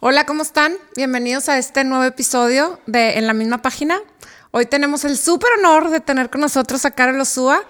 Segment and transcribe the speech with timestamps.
[0.00, 0.74] Hola, ¿cómo están?
[0.94, 3.98] Bienvenidos a este nuevo episodio de En la misma página.
[4.52, 7.62] Hoy tenemos el súper honor de tener con nosotros a Carol Osúa,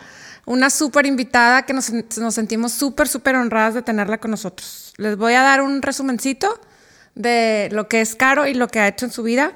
[0.44, 4.92] una súper invitada que nos, nos sentimos súper, súper honradas de tenerla con nosotros.
[4.98, 6.60] Les voy a dar un resumencito
[7.14, 9.54] de lo que es Caro y lo que ha hecho en su vida.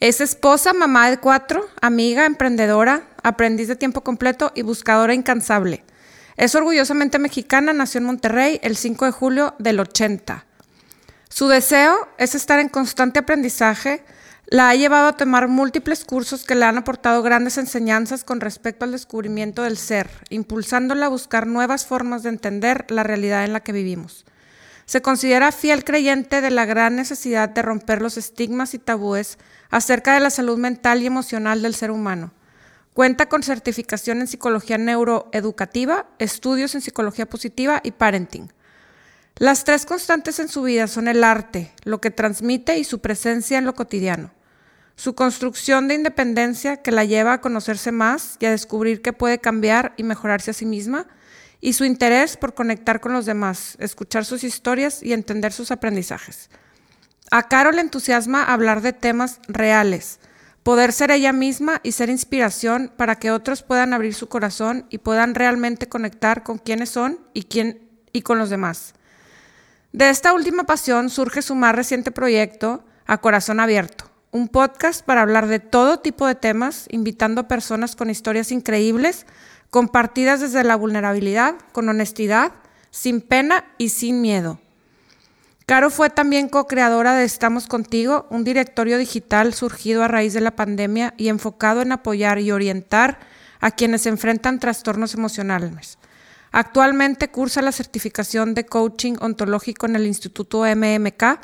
[0.00, 5.84] Es esposa, mamá de cuatro, amiga, emprendedora, aprendiz de tiempo completo y buscadora incansable.
[6.36, 10.49] Es orgullosamente mexicana, nació en Monterrey el 5 de julio del 80.
[11.32, 14.04] Su deseo es estar en constante aprendizaje.
[14.48, 18.84] La ha llevado a tomar múltiples cursos que le han aportado grandes enseñanzas con respecto
[18.84, 23.60] al descubrimiento del ser, impulsándola a buscar nuevas formas de entender la realidad en la
[23.60, 24.26] que vivimos.
[24.86, 29.38] Se considera fiel creyente de la gran necesidad de romper los estigmas y tabúes
[29.70, 32.32] acerca de la salud mental y emocional del ser humano.
[32.92, 38.50] Cuenta con certificación en psicología neuroeducativa, estudios en psicología positiva y parenting.
[39.36, 43.58] Las tres constantes en su vida son el arte, lo que transmite y su presencia
[43.58, 44.32] en lo cotidiano.
[44.96, 49.38] Su construcción de independencia que la lleva a conocerse más y a descubrir que puede
[49.38, 51.06] cambiar y mejorarse a sí misma,
[51.60, 56.50] y su interés por conectar con los demás, escuchar sus historias y entender sus aprendizajes.
[57.30, 60.20] A Caro le entusiasma hablar de temas reales,
[60.62, 64.98] poder ser ella misma y ser inspiración para que otros puedan abrir su corazón y
[64.98, 68.94] puedan realmente conectar con quienes son y, quién, y con los demás.
[69.92, 75.22] De esta última pasión surge su más reciente proyecto, A Corazón Abierto, un podcast para
[75.22, 79.26] hablar de todo tipo de temas, invitando a personas con historias increíbles,
[79.68, 82.52] compartidas desde la vulnerabilidad, con honestidad,
[82.92, 84.60] sin pena y sin miedo.
[85.66, 90.54] Caro fue también co-creadora de Estamos Contigo, un directorio digital surgido a raíz de la
[90.54, 93.18] pandemia y enfocado en apoyar y orientar
[93.58, 95.98] a quienes enfrentan trastornos emocionales.
[96.52, 101.40] Actualmente cursa la certificación de coaching ontológico en el Instituto MMK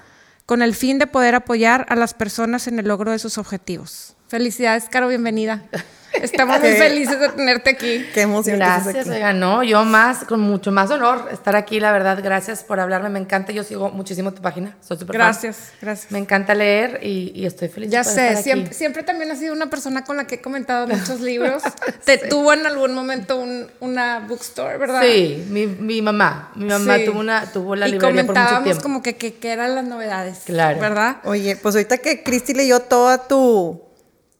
[0.47, 4.16] con el fin de poder apoyar a las personas en el logro de sus objetivos.
[4.29, 5.63] Felicidades, Caro, bienvenida.
[6.13, 8.07] Estamos muy felices de tenerte aquí.
[8.13, 8.57] Qué emoción.
[8.57, 12.19] Gracias, oiga, no, yo más, con mucho más honor estar aquí, la verdad.
[12.23, 13.53] Gracias por hablarme, me encanta.
[13.53, 16.11] Yo sigo muchísimo tu página, soy súper Gracias, gracias.
[16.11, 17.91] Me encanta leer y, estoy feliz.
[17.91, 21.21] Ya sé, siempre, siempre también has sido una persona con la que he comentado muchos
[21.21, 21.63] libros.
[22.05, 25.03] Te tuvo en algún momento un, una bookstore, ¿verdad?
[25.03, 26.51] Sí, mi, mi mamá.
[26.57, 28.83] Mi mamá tuvo, una, tuvo la y librería por mucho tiempo.
[28.83, 30.41] como que, que, que eran las novedades.
[30.47, 30.81] Claro.
[30.81, 31.19] ¿Verdad?
[31.25, 33.86] Oye, pues ahorita que Cristi leyó toda tu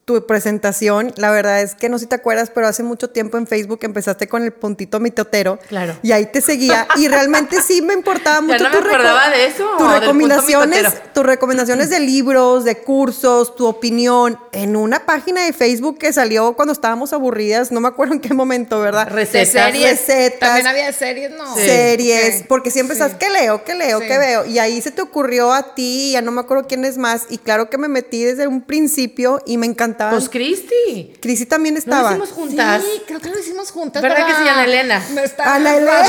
[0.07, 3.39] tu presentación, la verdad es que no sé si te acuerdas, pero hace mucho tiempo
[3.39, 5.59] en Facebook empezaste con el puntito mitotero.
[5.69, 5.99] Claro.
[6.01, 6.87] Y ahí te seguía.
[6.95, 8.57] Y realmente sí me importaba mucho.
[8.57, 9.69] Ya no me acordaba de eso.
[9.77, 15.99] Tus recomendaciones, tus recomendaciones de libros, de cursos, tu opinión en una página de Facebook
[15.99, 19.09] que salió cuando estábamos aburridas, no me acuerdo en qué momento, ¿verdad?
[19.11, 19.49] Recetas.
[19.49, 19.91] Series.
[19.91, 20.39] Recetas.
[20.39, 21.53] También había series, ¿no?
[21.57, 23.65] Series, porque siempre estás, ¿qué leo?
[23.65, 23.99] ¿Qué leo?
[23.99, 24.47] ¿Qué veo?
[24.47, 27.39] Y ahí se te ocurrió a ti, ya no me acuerdo quién es más, y
[27.39, 31.15] claro que me metí desde un principio y me encantaba pues Cristi.
[31.21, 32.11] Cristi también estaba.
[32.15, 32.83] ¿Lo hicimos juntas?
[32.83, 34.03] Sí, creo que lo hicimos juntas.
[34.03, 35.03] ¿Verdad que sí, Ana Elena?
[35.45, 36.05] Ana Elena,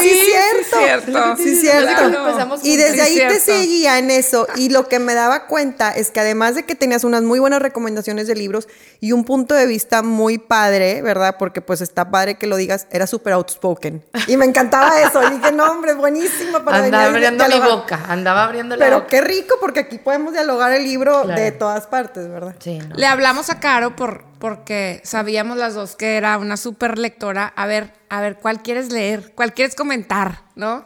[0.00, 1.36] sí, sí, cierto.
[1.36, 2.58] Sí, Sí, cierto.
[2.62, 3.40] Y desde ahí te cierto.
[3.44, 4.46] seguía en eso.
[4.56, 7.62] Y lo que me daba cuenta es que además de que tenías unas muy buenas
[7.62, 8.68] recomendaciones de libros
[9.00, 11.36] y un punto de vista muy padre, ¿verdad?
[11.38, 14.04] Porque pues está padre que lo digas, era súper outspoken.
[14.26, 15.22] Y me encantaba eso.
[15.26, 17.78] Y dije, no, hombre, buenísimo para Andaba venir abriendo mi dialogar".
[17.78, 19.08] boca, andaba abriendo la Pero boca.
[19.08, 21.40] qué rico, porque aquí podemos dialogar el libro Claro.
[21.40, 22.54] de todas partes, ¿verdad?
[22.58, 22.94] Sí, no.
[22.96, 27.52] Le hablamos a Caro por, porque sabíamos las dos que era una súper lectora.
[27.54, 29.34] A ver, a ver, ¿cuál quieres leer?
[29.36, 30.42] ¿Cuál quieres comentar?
[30.56, 30.84] ¿No?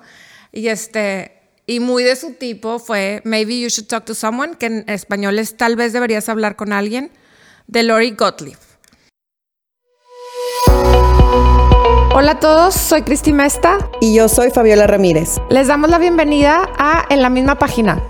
[0.53, 4.67] Y este, y muy de su tipo fue Maybe You Should Talk to Someone, que
[4.67, 7.11] en español es Tal vez deberías hablar con alguien,
[7.67, 8.59] de Lori Gottlieb.
[12.13, 13.79] Hola a todos, soy Cristi Mesta.
[14.03, 15.39] Y yo soy Fabiola Ramírez.
[15.49, 18.03] Les damos la bienvenida a En la misma página,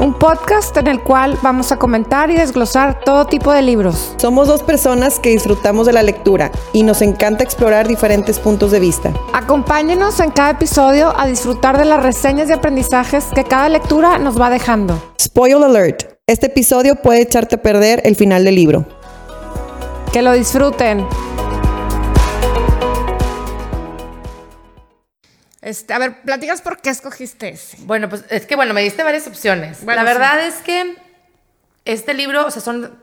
[0.00, 4.14] un podcast en el cual vamos a comentar y desglosar todo tipo de libros.
[4.16, 8.80] Somos dos personas que disfrutamos de la lectura y nos encanta explorar diferentes puntos de
[8.80, 9.12] vista.
[9.32, 14.40] Acompáñenos en cada episodio a disfrutar de las reseñas y aprendizajes que cada lectura nos
[14.40, 15.00] va dejando.
[15.20, 16.04] Spoil alert.
[16.26, 18.84] Este episodio puede echarte a perder el final del libro.
[20.12, 21.06] Que lo disfruten.
[25.68, 27.76] Este, a ver, platicas por qué escogiste ese.
[27.82, 29.84] Bueno, pues es que bueno, me diste varias opciones.
[29.84, 30.18] Bueno, la sí.
[30.18, 30.96] verdad es que
[31.84, 32.98] este libro, o sea, son,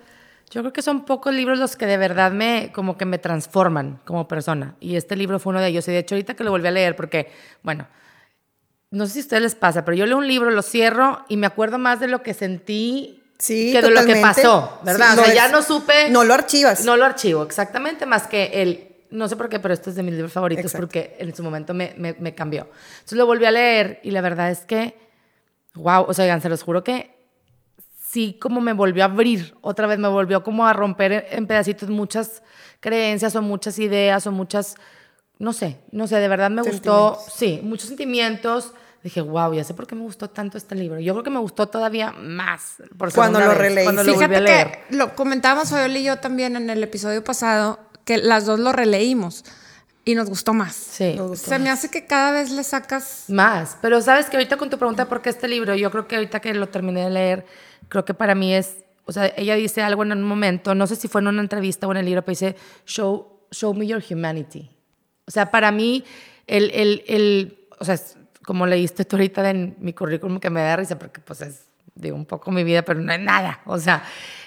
[0.49, 4.01] yo creo que son pocos libros los que de verdad me, como que me transforman
[4.03, 4.73] como persona.
[4.79, 5.87] Y este libro fue uno de ellos.
[5.87, 7.31] Y de hecho, ahorita que lo volví a leer, porque,
[7.61, 7.87] bueno,
[8.89, 11.37] no sé si a ustedes les pasa, pero yo leo un libro, lo cierro y
[11.37, 15.13] me acuerdo más de lo que sentí Sí, que de lo que pasó, ¿verdad?
[15.13, 16.09] Sí, o sea, no ya no supe.
[16.09, 16.83] No lo archivas.
[16.83, 18.94] No lo archivo, exactamente, más que el.
[19.09, 20.87] No sé por qué, pero esto es de mis libros favoritos Exacto.
[20.87, 22.67] porque en su momento me, me, me cambió.
[22.95, 24.97] Entonces lo volví a leer y la verdad es que,
[25.75, 27.15] wow, o sea, oigan, se los juro que
[28.15, 31.89] sí como me volvió a abrir otra vez, me volvió como a romper en pedacitos
[31.89, 32.43] muchas
[32.79, 34.75] creencias o muchas ideas o muchas,
[35.37, 38.73] no sé, no sé, de verdad me gustó, sí, muchos sentimientos.
[39.03, 40.99] Dije, wow, ya sé por qué me gustó tanto este libro.
[40.99, 43.83] Yo creo que me gustó todavía más por Cuando lo releí.
[43.83, 44.71] Cuando lo volví Fíjate a leer.
[44.89, 48.71] que lo comentábamos Fabiola y yo también en el episodio pasado, que las dos lo
[48.71, 49.43] releímos
[50.05, 50.75] y nos gustó más.
[50.75, 51.17] Sí.
[51.17, 53.25] Gustó Se me hace que cada vez le sacas...
[53.27, 56.15] Más, pero sabes que ahorita con tu pregunta por qué este libro, yo creo que
[56.15, 57.45] ahorita que lo terminé de leer,
[57.89, 60.95] creo que para mí es, o sea, ella dice algo en un momento, no sé
[60.95, 62.55] si fue en una entrevista o en el libro, pero dice,
[62.85, 64.69] show, show me your humanity.
[65.27, 66.03] O sea, para mí,
[66.45, 67.99] el, el, el o sea,
[68.45, 71.64] como leíste tú ahorita en mi currículum que me da risa, porque pues es,
[71.95, 73.61] digo, un poco mi vida, pero no es nada.
[73.65, 74.03] O sea,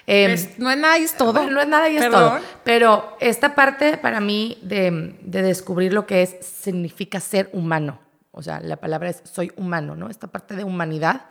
[0.07, 1.33] em, Es- no es nada y es todo.
[1.33, 2.21] bueno, no es nada y es Perdón.
[2.39, 2.41] todo.
[2.65, 7.99] Pero esta parte para mí de, de descubrir lo que es, significa ser humano.
[8.31, 10.09] O sea, la palabra es soy humano, ¿no?
[10.11, 11.23] Esta parte de humanidad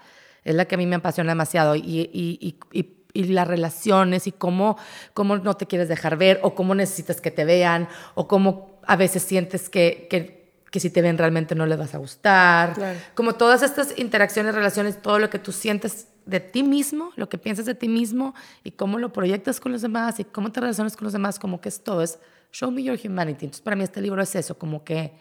[0.44, 1.76] es la que a mí me apasiona demasiado.
[1.76, 4.78] Y, y, y, y, y las relaciones y cómo,
[5.14, 8.96] cómo no te quieres dejar ver o cómo necesitas que te vean o cómo a
[8.96, 10.37] veces sientes que, que,
[10.78, 12.74] que si te ven realmente no les vas a gustar.
[12.76, 13.00] Claro.
[13.16, 17.40] Como todas estas interacciones, relaciones, todo lo que tú sientes de ti mismo, lo que
[17.40, 20.96] piensas de ti mismo y cómo lo proyectas con los demás y cómo te relacionas
[20.96, 22.20] con los demás, como que es todo, es
[22.52, 23.46] show me your humanity.
[23.46, 25.14] Entonces, para mí este libro es eso, como que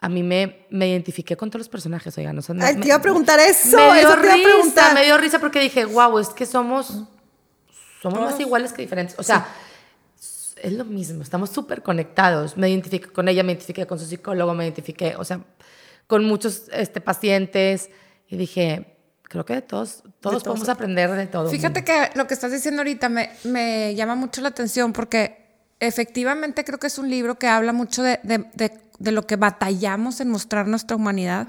[0.00, 2.38] a mí me, me identifiqué con todos los personajes, oigan.
[2.38, 4.32] O sea, me- Ay, me- te iba a preguntar eso, Me dio eso te iba
[4.32, 4.94] a risa, preguntar.
[4.94, 7.02] me dio risa porque dije, wow, es que somos,
[8.02, 9.18] somos más iguales que diferentes.
[9.18, 9.46] O sea,
[10.62, 12.56] es lo mismo, estamos súper conectados.
[12.56, 15.40] Me identifiqué con ella, me identifiqué con su psicólogo, me identifiqué, o sea,
[16.06, 17.90] con muchos este, pacientes
[18.28, 21.48] y dije, creo que de todos, todos, podemos aprender de todo.
[21.50, 25.38] Fíjate que lo que estás diciendo ahorita me, me llama mucho la atención porque
[25.80, 29.36] efectivamente creo que es un libro que habla mucho de, de- de- de lo que
[29.36, 31.46] batallamos en mostrar nuestra humanidad.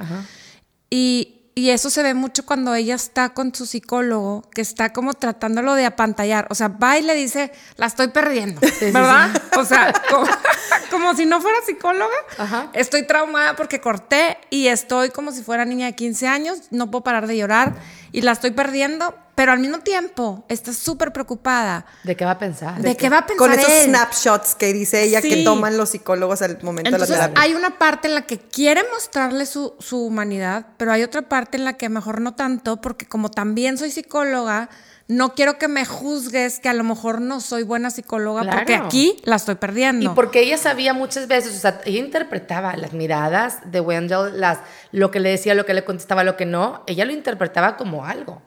[0.90, 5.14] Y, y eso se ve mucho cuando ella está con su psicólogo, que está como
[5.14, 6.48] tratándolo de apantallar.
[6.50, 9.30] O sea, va y le dice, la estoy perdiendo, sí, ¿verdad?
[9.58, 10.26] O sea, como,
[10.92, 12.16] como si no fuera psicóloga.
[12.38, 12.70] Ajá.
[12.74, 17.04] Estoy traumada porque corté y estoy como si fuera niña de 15 años, no puedo
[17.04, 17.76] parar de llorar
[18.14, 21.84] y la estoy perdiendo, pero al mismo tiempo está súper preocupada.
[22.04, 22.80] ¿De qué va a pensar?
[22.80, 23.86] ¿De qué va a pensar Con esos él?
[23.90, 25.44] snapshots que dice ella que Sí.
[25.44, 27.42] toman los psicólogos al momento Entonces de la terapia.
[27.44, 31.58] hay una parte en la que quiere mostrarle su, su humanidad, pero hay otra parte
[31.58, 34.70] en la que mejor no tanto, porque como también soy psicóloga,
[35.08, 38.58] no quiero que me juzgues que a lo mejor no soy buena psicóloga, Claro.
[38.60, 40.06] porque aquí la estoy perdiendo.
[40.06, 44.60] Y porque ella sabía muchas veces, o sea, ella interpretaba las miradas de Wendell, las,
[44.92, 48.06] lo que le decía, lo que le contestaba, lo que no, ella lo interpretaba como
[48.06, 48.40] algo.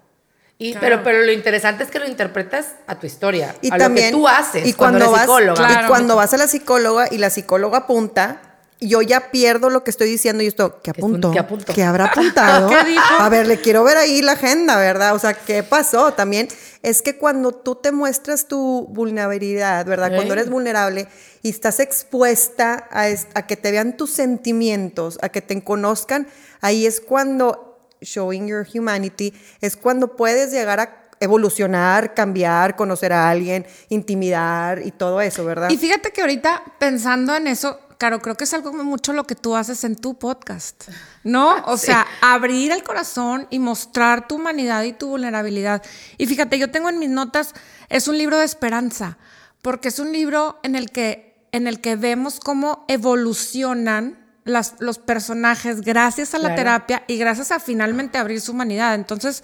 [0.57, 0.87] Y, Claro.
[0.87, 4.19] pero, pero lo interesante es que lo interpretas a tu historia, Y a también, lo
[4.19, 5.55] que tú haces y cuando, cuando, eres vas, psicóloga.
[5.69, 5.85] Claro.
[5.85, 8.41] Y cuando vas a la psicóloga y la psicóloga apunta,
[8.81, 11.31] yo ya pierdo lo que estoy diciendo y esto, ¿qué ¿Qué fun- apuntó?
[11.33, 11.73] qué apuntó?
[11.75, 12.69] ¿Qué habrá apuntado?
[12.71, 13.03] ¿Qué dijo?
[13.19, 15.15] A ver, le quiero ver ahí la agenda, ¿verdad?
[15.15, 16.13] O sea, ¿qué pasó?
[16.13, 16.49] También
[16.83, 20.11] es que cuando tú te muestras tu vulnerabilidad, ¿verdad?
[20.11, 20.17] Ey.
[20.17, 21.09] Cuando eres vulnerable
[21.43, 26.29] y estás expuesta a, a que te vean tus sentimientos, a que te conozcan,
[26.61, 33.29] ahí es cuando showing your humanity, es cuando puedes llegar a evolucionar, cambiar, conocer a
[33.31, 35.71] alguien, intimidar y todo eso, ¿verdad?
[35.71, 39.37] Y fíjate que ahorita pensando en eso, Caro, creo que es algo mucho lo que
[39.37, 40.89] tú haces en tu podcast,
[41.23, 41.57] ¿no?
[41.67, 45.83] O sea, abrir el corazón y mostrar tu humanidad y tu vulnerabilidad.
[46.19, 47.55] Y fíjate, yo tengo en mis notas,
[47.89, 49.17] es un libro de esperanza,
[49.63, 54.99] porque es un libro en el que, en el que vemos cómo evolucionan las, los
[54.99, 56.57] personajes gracias a la Claro.
[56.57, 58.95] terapia y gracias a finalmente abrir su humanidad.
[58.95, 59.43] Entonces,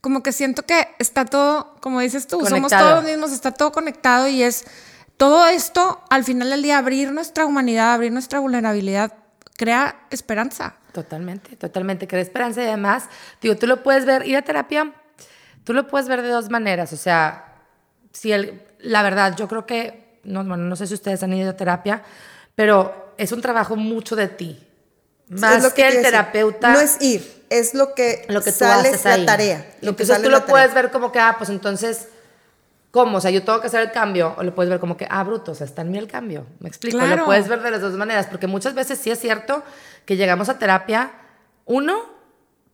[0.00, 2.90] como que siento que está todo, como dices tú, somos Conectado.
[2.90, 4.64] todos mismos, está todo conectado y es
[5.16, 9.14] todo esto, al final del día, abrir nuestra humanidad, abrir nuestra vulnerabilidad,
[9.56, 10.74] crea esperanza.
[10.92, 12.06] Totalmente, totalmente.
[12.06, 13.04] Crea esperanza y además,
[13.40, 14.92] digo, tú lo puedes ver, ir a terapia,
[15.64, 16.92] tú lo puedes ver de dos maneras.
[16.92, 17.62] O sea,
[18.12, 21.50] si el, la verdad, yo creo que, no, bueno, no sé si ustedes han ido
[21.50, 22.02] a terapia,
[22.54, 24.66] pero es un trabajo mucho de ti.
[25.30, 26.72] Es Más lo que, el terapeuta.
[26.72, 29.26] No es ir, es lo que, lo que tú sales haces la ahí.
[29.26, 29.56] tarea.
[29.56, 32.08] Lo que entonces sale tú lo puedes ver como que, ah, pues entonces,
[32.90, 33.18] ¿cómo?
[33.18, 34.34] O sea, yo tengo que hacer el cambio.
[34.36, 36.46] O lo puedes ver como que, ah, bruto, o sea, está en mí el cambio.
[36.60, 36.98] Me explico.
[36.98, 37.16] Claro.
[37.16, 38.26] Lo puedes ver de las dos maneras.
[38.26, 39.62] Porque muchas veces sí es cierto
[40.04, 41.12] que llegamos a terapia,
[41.64, 42.02] uno,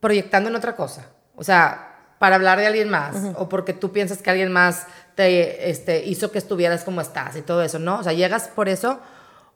[0.01, 1.07] proyectando en otra cosa.
[1.37, 3.17] O sea, para hablar de alguien más.
[3.37, 7.43] O porque tú piensas que alguien más te este, hizo que estuvieras como estás y
[7.43, 7.99] todo eso, ¿no?
[7.99, 9.01] O sea, llegas por eso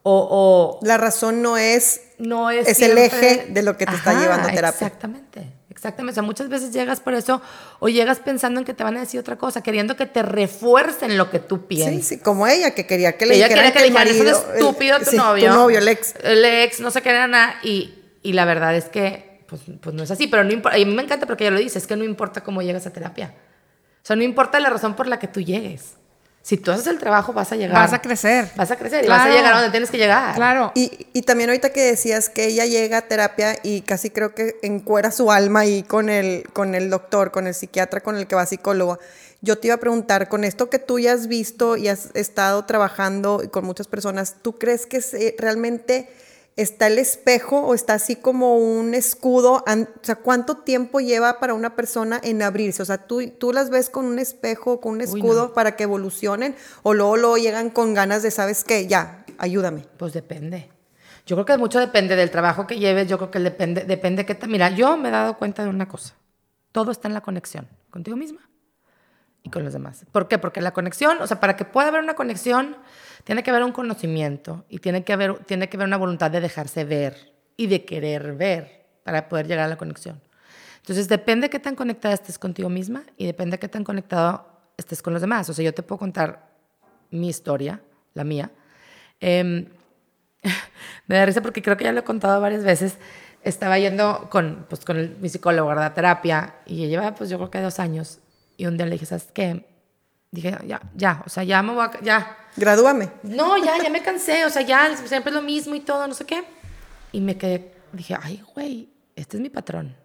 [0.07, 3.95] o- o La razón no es no es Es el eje de lo que te
[3.97, 4.87] está llevando a terapia.
[4.87, 6.13] Exactamente, exactamente.
[6.13, 7.43] O sea, muchas veces llegas por eso
[7.81, 11.19] o llegas pensando en que te van a decir otra cosa, queriendo que te refuercen
[11.19, 12.07] lo que tú Sí, piensas.
[12.07, 14.25] sí, como ella, que quería que le Ella dijeran quería que le el marido...
[14.31, 15.49] "Eso es estúpido el- tu sí, novio.
[15.49, 16.15] Tu novio, el ex.
[16.23, 17.57] El ex, no sé qué era nada.
[17.65, 20.83] Y, y la verdad es que pues, pues no es así, pero no importa, y
[20.83, 22.93] a mí me encanta porque ella lo dice, es que no importa cómo llegas a
[22.93, 23.35] terapia.
[24.03, 25.95] O sea, no importa la razón por la que tú llegues.
[26.45, 27.75] Si tú haces el trabajo, vas a llegar.
[27.75, 28.51] Vas a crecer.
[28.55, 30.35] Vas a crecer y vas a llegar a donde tienes que llegar.
[30.35, 30.73] Claro.
[30.75, 34.57] Y, y también ahorita que decías que ella llega a terapia y casi creo que
[34.61, 38.37] encuera su alma ahí con el, con el doctor, con el psiquiatra con el que
[38.37, 38.99] va a psicólogo.
[39.41, 42.67] Yo te iba a preguntar, con esto que tú ya has visto y has estado
[42.67, 46.11] trabajando con muchas personas, ¿tú crees que se- realmente
[46.57, 49.65] está el espejo o está así como un escudo?
[49.67, 52.83] O sea, ¿cuánto tiempo lleva para una persona en abrirse?
[52.83, 55.55] O sea, ¿tú, tú las ves con un espejo, con un Uy, escudo no.
[55.55, 58.87] para que evolucionen o luego, luego llegan con ganas de, ¿sabes qué?
[58.87, 59.87] Ya, ayúdame.
[59.97, 60.71] Pues depende.
[61.27, 64.35] Yo creo que mucho depende del trabajo que lleves, yo creo que depende, depende que
[64.35, 64.47] te...
[64.47, 66.15] Mira, yo me he dado cuenta de una cosa.
[66.71, 68.41] Todo está en la conexión, contigo misma
[69.45, 70.05] y con los demás.
[70.11, 70.39] ¿Por qué?
[70.39, 72.77] Porque la conexión, o sea, para que pueda haber una conexión,
[73.25, 76.41] tiene que haber un conocimiento y tiene que haber, tiene que haber una voluntad de
[76.41, 80.21] dejarse ver y de querer ver para poder llegar a la conexión.
[80.79, 85.13] Entonces, depende qué tan conectada estés contigo misma y depende qué tan conectado estés con
[85.15, 85.49] los demás.
[85.49, 86.51] O sea, yo te puedo contar
[87.11, 87.81] mi historia,
[88.13, 88.51] la mía.
[89.21, 89.67] Em,
[91.07, 92.99] me da risa porque creo que ya lo he contado varias veces.
[93.43, 95.93] Estaba yendo con, pues, con el- mi psicólogo, ¿verdad?
[95.95, 96.57] Terapia.
[96.67, 98.19] Y llevaba, pues yo creo que dos años.
[98.57, 99.67] Y un día le dije, ¿sabes qué?
[100.31, 102.37] Dije, ya, ya, o sea, ya me voy a, ya.
[102.57, 103.11] Gradúame.
[103.23, 106.15] No, ya, ya me cansé, o sea, ya siempre es lo mismo y todo, no
[106.15, 106.45] sé qué.
[107.13, 109.97] Y me quedé, dije, ay, güey, este es mi patrón.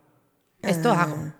[0.62, 1.03] Esto Ah.
[1.03, 1.34] hago.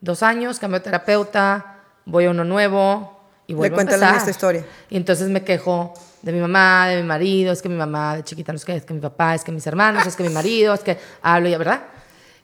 [0.00, 4.20] Dos años, cambio de terapeuta, voy a uno nuevo y vuelvo a cuentas la empezar.
[4.26, 4.66] misma historia.
[4.88, 8.24] Y entonces me quejo de mi mamá, de mi marido, es que mi mamá de
[8.24, 10.28] chiquita no sé qué, es que mi papá, es que mis hermanos, es que mi
[10.30, 11.82] marido, es que hablo ya, ¿verdad?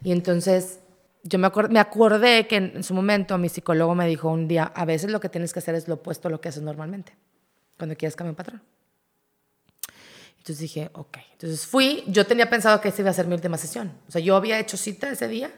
[0.02, 0.80] Y entonces
[1.22, 4.48] yo me, acor- me acordé que en, en su momento mi psicólogo me dijo un
[4.48, 6.62] día, a veces lo que tienes que hacer es lo opuesto a lo que haces
[6.62, 7.14] normalmente,
[7.76, 8.62] cuando quieres cambiar un patrón.
[10.38, 11.18] Entonces dije, ok.
[11.32, 13.92] Entonces fui, yo tenía pensado que esa iba a ser mi última sesión.
[14.08, 15.50] O sea, yo había hecho cita ese día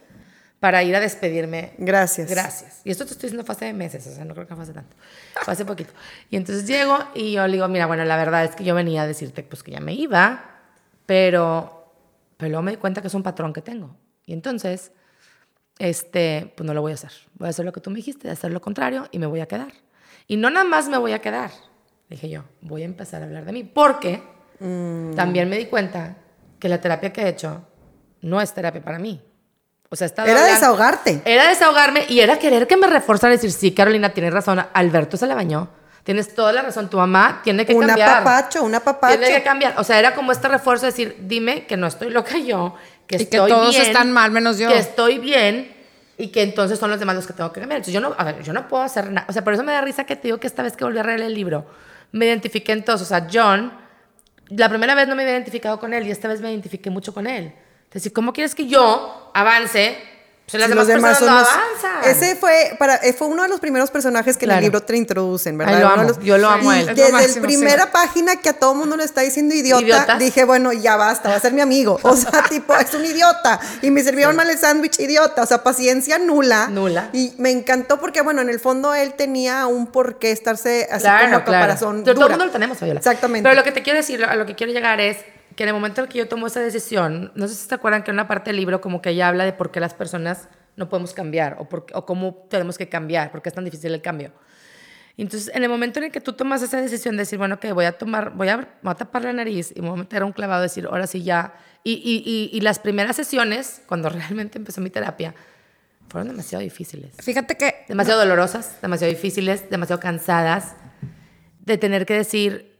[0.60, 2.30] para ir a despedirme Gracias.
[2.30, 2.80] Gracias.
[2.84, 4.72] Y esto te estoy diciendo fue hace meses, o sea, no creo que fue hace
[4.72, 4.96] tanto.
[5.42, 5.92] Fue hace poquito.
[6.30, 9.02] Y entonces llego y yo le digo, mira, bueno, la verdad es que yo venía
[9.02, 10.62] a decirte pues que ya me iba,
[11.06, 11.92] pero,
[12.36, 13.94] pero luego me di cuenta que es un patrón que tengo.
[14.26, 14.92] Y entonces,
[15.78, 17.12] este, pues no lo voy a hacer.
[17.34, 19.46] Voy a hacer lo que tú me dijiste, hacer lo contrario y me voy a
[19.46, 19.72] quedar.
[20.26, 21.50] Y no nada más me voy a quedar,
[22.08, 23.64] dije yo, voy a empezar a hablar de mí.
[23.64, 24.22] Porque
[25.16, 26.16] también me di cuenta
[26.58, 27.62] que la terapia que he hecho
[28.22, 29.20] no es terapia para mí.
[29.90, 31.22] O sea, estaba Era hablando- desahogarte.
[31.24, 35.26] Era desahogarme y era querer que me reforzara decir, sí, Carolina, tienes razón, Alberto se
[35.26, 35.68] la bañó.
[36.04, 38.08] Tienes toda la razón, tu mamá tiene que Un cambiar.
[38.08, 39.18] apapacho, un apapacho.
[39.18, 39.74] Tiene que cambiar.
[39.78, 42.74] O sea, era como este refuerzo de decir, dime que no estoy loca yo,
[43.06, 44.68] que Y que estoy todos bien, están mal menos yo.
[44.68, 45.74] Que estoy bien
[46.16, 47.78] y que entonces son los demás los que tengo que cambiar.
[47.78, 49.26] Entonces yo no, a ver, yo no puedo hacer nada.
[49.28, 50.98] O sea, por eso me da risa que te digo que esta vez que volví
[50.98, 51.66] a leer el libro,
[52.12, 53.06] me identifiqué entonces.
[53.06, 53.72] O sea, John,
[54.48, 57.12] la primera vez no me había identificado con él y esta vez me identifiqué mucho
[57.12, 57.52] con él.
[57.88, 59.98] Es decir, ¿cómo quieres que yo avance?
[60.50, 62.10] Pues las Si demás, los demás personas son no los- avanzan.
[62.10, 64.96] Ese fue, para, eh, fue uno de los primeros personajes que en el libro te
[64.96, 65.74] introducen, ¿verdad?
[65.74, 66.20] Ay, lo amo.
[66.22, 66.86] Yo lo amo a y él.
[66.86, 67.88] Lo Desde la primera sí.
[67.92, 70.18] página que a todo mundo le está diciendo idiota, ¿Idiotas?
[70.18, 72.00] dije, bueno, ya basta, va a ser mi amigo.
[72.02, 73.60] O sea, tipo, es un idiota.
[73.82, 75.42] Y me sirvieron mal el sándwich, idiota.
[75.42, 76.68] O sea, paciencia nula.
[76.68, 77.10] Nula.
[77.12, 81.02] Y me encantó porque, bueno, en el fondo él tenía un por qué estarse así
[81.02, 81.44] Claro, como claro.
[81.44, 83.00] caparazón Pero todo el mundo lo tenemos, Fabiola.
[83.00, 83.42] Exactamente.
[83.46, 85.18] Pero lo que te quiero decir, a lo que quiero llegar es
[85.58, 87.74] que en el momento en el que yo tomo esa decisión, no sé si se
[87.74, 89.92] acuerdan que en una parte del libro como que ella habla de por qué las
[89.92, 93.64] personas no podemos cambiar o, por, o cómo tenemos que cambiar, por qué es tan
[93.64, 94.30] difícil el cambio.
[95.16, 97.72] Entonces, en el momento en el que tú tomas esa decisión de decir, bueno, que
[97.72, 100.22] voy a tomar, voy a, voy a tapar la nariz y me voy a meter
[100.22, 101.54] un clavado, decir, ahora sí ya.
[101.82, 105.34] Y, y, y, y las primeras sesiones, cuando realmente empezó mi terapia,
[106.08, 110.76] fueron demasiado difíciles Fíjate que demasiado dolorosas, demasiado difíciles, demasiado cansadas
[111.58, 112.78] de tener que decir,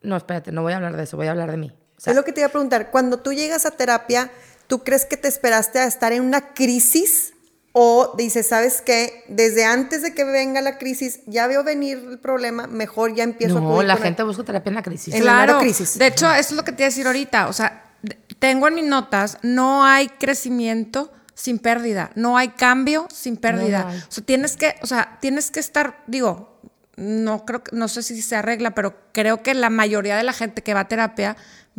[0.00, 1.72] no, espérate, no voy a hablar de eso, voy a hablar de mí.
[2.00, 2.90] O sea, es lo que te iba a preguntar.
[2.90, 4.30] Cuando tú llegas a terapia,
[4.68, 7.34] ¿tú crees que te esperaste a estar en una crisis?
[7.72, 9.22] O dices, ¿sabes qué?
[9.28, 13.58] Desde antes de que venga la crisis, ya veo venir el problema, mejor ya empiezo
[13.58, 15.12] a no, la con gente busca terapia en la crisis.
[15.12, 15.98] En la Claro, crisis.
[15.98, 17.48] de hecho, eso es lo que te iba a decir ahorita.
[17.48, 17.92] O sea,
[18.38, 23.82] tengo en mis notas, no hay crecimiento sin pérdida, no hay cambio sin pérdida.
[23.82, 23.98] No hay.
[23.98, 26.58] O sea, tienes que, o sea, tienes que estar, digo,
[26.96, 30.62] no creo, no sé si se arregla, pero creo que la mayoría de la gente
[30.62, 31.36] que va a terapia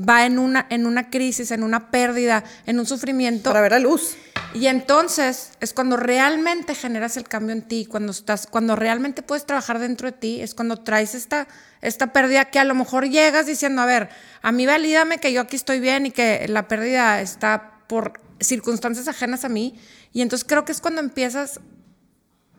[0.08, 3.50] va en una, en una crisis, en una pérdida, en un sufrimiento.
[3.52, 4.16] para ver la luz.
[4.54, 9.46] Y entonces es cuando realmente generas el cambio en ti, cuando estás, cuando realmente puedes
[9.46, 11.48] trabajar dentro de ti, es cuando traes esta,
[11.82, 14.10] esta pérdida que a lo mejor llegas diciendo, a ver,
[14.42, 19.08] a mí valídame que yo aquí estoy bien y que la pérdida está por circunstancias
[19.08, 19.80] ajenas a mí.
[20.12, 21.62] Y entonces creo que es cuando empiezas,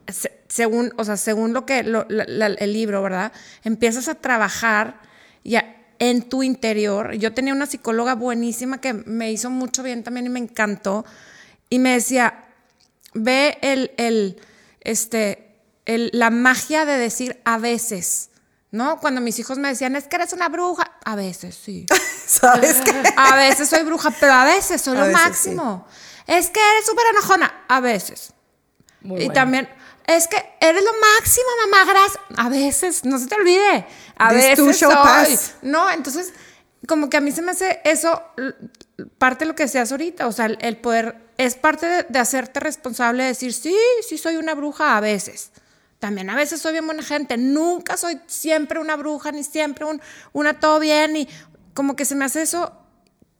[0.09, 3.33] se- según, o sea, según lo que lo- la- la- el libro, ¿verdad?
[3.65, 5.01] Empiezas a trabajar
[5.45, 7.13] ya en tu interior.
[7.15, 11.05] Yo tenía una psicóloga buenísima que me hizo mucho bien también y me encantó.
[11.71, 12.45] y me decía,
[13.15, 14.41] ve el, el,
[14.81, 18.31] este, el, la magia de decir a veces.
[18.73, 18.99] ¿No?
[18.99, 20.91] Cuando mis hijos me decían, es que eres una bruja.
[21.05, 21.87] A veces, sí.
[22.27, 23.03] ¿Sabes qué?
[23.17, 25.87] A veces soy bruja, pero a veces soy A lo veces, máximo.
[26.27, 27.65] Es que eres súper enojona.
[27.69, 28.33] A veces.
[29.03, 29.35] Muy y bueno.
[29.35, 29.69] también,
[30.07, 32.19] es que eres lo máximo, mamá, gracias.
[32.37, 33.87] A veces, no se te olvide.
[34.17, 34.95] A This veces soy.
[34.95, 35.55] pass.
[35.63, 36.33] No, entonces,
[36.89, 38.23] como que a mí se me hace eso,
[39.19, 42.19] parte de lo que decías ahorita, o sea, el, el poder, es parte de, de
[42.19, 43.77] hacerte responsable de decir, sí,
[44.09, 45.51] sí soy una bruja a veces.
[45.99, 47.37] También a veces soy bien buena gente.
[47.37, 50.01] Nunca soy siempre una bruja, ni siempre un,
[50.33, 51.17] una todo bien.
[51.17, 51.29] Y
[51.75, 52.73] como que se me hace eso,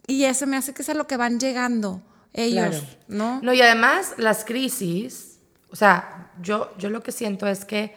[0.07, 2.02] y eso me hace que es a lo que van llegando
[2.33, 2.87] ellos, Claro.
[3.09, 3.40] ¿no?
[3.42, 5.31] No, y además las crisis,
[5.72, 7.96] o sea, yo, yo lo que siento es que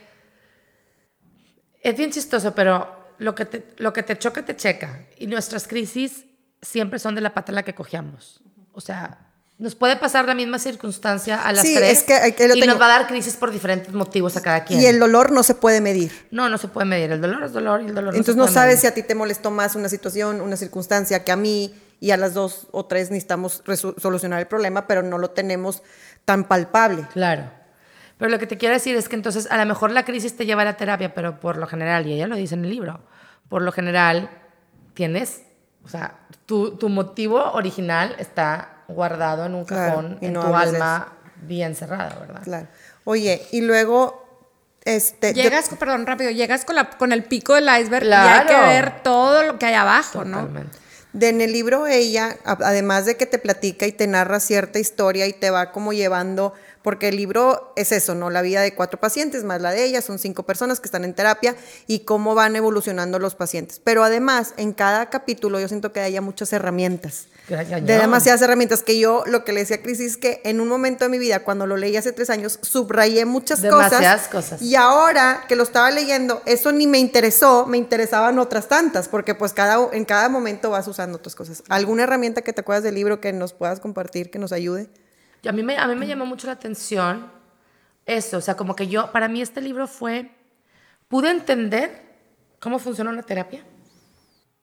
[1.84, 5.02] es bien chistoso, pero lo que, te, lo que te choca, te checa.
[5.18, 6.26] Y nuestras crisis
[6.62, 8.42] siempre son de la pata en la que cogíamos.
[8.72, 9.20] O sea,
[9.58, 12.60] nos puede pasar la misma circunstancia a las Sí, tres es que aquí lo y
[12.62, 12.74] tengo.
[12.74, 14.82] nos va a dar crisis por diferentes motivos a cada quien.
[14.82, 16.28] Y el dolor no se puede medir.
[16.32, 17.12] No, no se puede medir.
[17.12, 18.82] El dolor es dolor y el dolor Entonces no no se puede sabes medir.
[18.82, 22.18] si a ti te molestó más una situación, una circunstancia que a mí y a
[22.18, 23.64] las dos o tres necesitamos
[23.98, 25.84] solucionar el problema, pero no lo tenemos
[26.26, 27.08] tan palpable.
[27.14, 27.50] Claro.
[28.18, 30.46] Pero lo que te quiero decir es que entonces a lo mejor la crisis te
[30.46, 33.02] lleva a la terapia, pero por lo general, y ella lo dice en el libro,
[33.50, 34.30] por lo general
[34.94, 35.42] tienes,
[35.84, 40.42] o sea, tu, tu motivo original está guardado en un Claro, cajón, y en no
[40.42, 42.42] tu alma bien cerrada, ¿verdad?
[42.44, 42.68] Claro.
[43.04, 44.24] Oye, y luego,
[44.86, 48.46] este, yo- Llegas, perdón, rápido, llegas con, la, con el pico del iceberg y hay
[48.46, 50.38] que ver todo lo que hay abajo, ¿no?
[50.42, 50.78] Totalmente.
[51.14, 55.26] de en el libro ella, además de que te platica y te narra cierta historia
[55.28, 56.54] y te va como llevando,
[56.86, 58.30] porque el libro es eso, ¿no?
[58.30, 61.16] La vida de cuatro pacientes más la de ella, son cinco personas que están en
[61.16, 61.56] terapia
[61.88, 63.82] y cómo van evolucionando los pacientes.
[63.84, 67.26] Pero además, en cada capítulo yo siento que haya muchas herramientas.
[67.48, 70.68] De demasiadas herramientas que yo, lo que le decía a Cris es que en un
[70.68, 74.50] momento de mi vida, cuando lo leí hace tres años, subrayé muchas Demasiadas cosas.
[74.50, 74.62] cosas.
[74.62, 79.34] Y ahora que lo estaba leyendo, eso ni me interesó, me interesaban otras tantas, porque
[79.34, 81.64] pues cada, en cada momento vas usando otras cosas.
[81.68, 84.88] ¿Alguna herramienta que te acuerdas del libro que nos puedas compartir, que nos ayude?
[85.48, 87.32] A mí, me, a mí me llamó mucho la atención
[88.06, 90.30] eso, o sea, como que yo, para mí este libro fue,
[91.08, 92.04] pude entender
[92.60, 93.64] cómo funciona una terapia,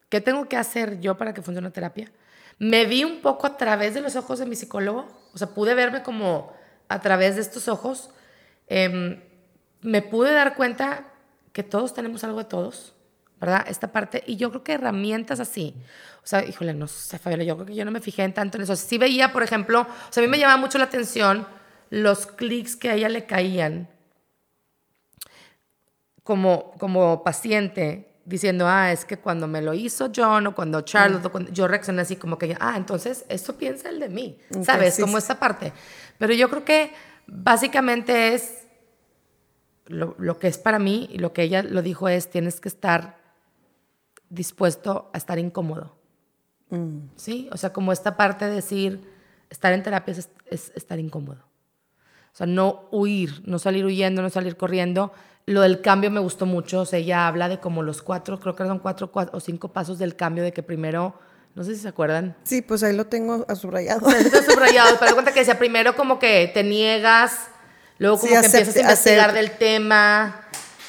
[0.09, 2.13] qué tengo que hacer yo para que funcione una terapia.
[2.59, 5.75] Me vi un poco a través de los ojos de mi psicólogo, o sea, pude
[5.75, 6.53] verme como
[6.89, 8.11] a través de estos ojos.
[8.69, 9.21] Em,
[9.81, 11.09] me pude dar cuenta
[11.53, 12.95] que todos tenemos algo de todos,
[13.43, 13.67] ¿verdad?
[13.69, 15.75] Esta parte, y yo creo que herramientas así,
[16.23, 18.57] o sea, híjole, no sé, Fabiola, yo creo que yo no me fijé en tanto
[18.57, 18.77] en eso.
[18.77, 21.45] Sí veía, por ejemplo, o sea, a mí me llamaba mucho la atención
[21.91, 23.89] los clics que a ella le caían
[26.23, 31.27] como, como paciente, diciendo, ah, es que cuando me lo hizo John o cuando Charlotte,
[31.27, 34.63] o cuando yo reaccioné así como que, ah, entonces eso piensa el de mí, Ok,
[34.63, 35.01] ¿sabes?
[35.01, 35.73] como esa parte.
[36.17, 36.93] Pero yo creo que
[37.27, 38.69] básicamente es
[39.87, 42.69] lo, lo que es para mí y lo que ella lo dijo es, tienes que
[42.69, 43.22] estar
[44.33, 45.95] dispuesto a estar incómodo.
[47.17, 47.51] ¿Sí?
[47.53, 49.07] O sea, como esta parte de decir,
[49.51, 51.41] estar en terapia es, es estar incómodo.
[52.33, 55.13] O sea, no huir, no salir huyendo, no salir corriendo.
[55.45, 56.81] Lo del cambio me gustó mucho.
[56.81, 59.69] O sea, ella habla de como los cuatro, creo que son cuatro, cuatro o cinco
[59.69, 61.15] pasos del cambio, de que primero,
[61.55, 64.09] no sé si se acuerdan, Sí, pues ahí lo tengo subrayado.
[64.09, 67.49] Está subrayado, pero cuenta que decía primero como que te niegas,
[67.99, 69.43] luego como Sí, que empiezas a acepte- investigar acepte.
[69.51, 70.41] del tema,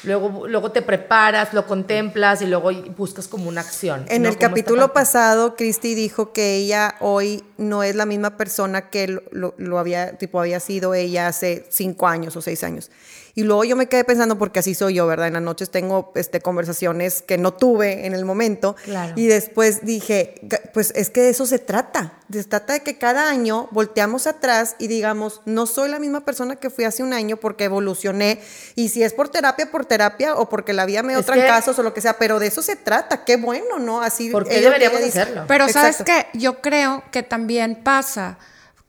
[0.04, 4.04] luego, luego te preparas, lo contemplas y luego buscas como una acción.
[4.08, 4.28] En ¿no?
[4.28, 9.22] el capítulo pasado, Christy dijo que ella hoy no es la misma persona que lo,
[9.30, 12.90] lo- lo había, tipo, había sido ella hace cinco años o seis años.
[13.36, 15.26] Y luego yo me quedé pensando, porque así soy yo, ¿verdad?
[15.26, 18.76] En las noches tengo este, conversaciones que no tuve en el momento.
[18.84, 19.12] Claro.
[19.16, 22.12] Y después dije, "Ga- pues es que de eso se trata.
[22.32, 26.56] Se trata de que cada año volteamos atrás y digamos, no soy la misma persona
[26.56, 28.40] que fui hace un año porque evolucioné.
[28.76, 31.44] Y si es por terapia, por terapia, o porque la vida me dio otros que-
[31.46, 33.24] casos o lo que sea, pero de eso se trata.
[33.24, 34.00] Qué bueno, ¿no?
[34.00, 35.44] Así ¿Por qué deberíamos hacerlo?
[35.48, 36.28] Pero sabes Exacto.
[36.32, 38.38] que yo creo que también pasa,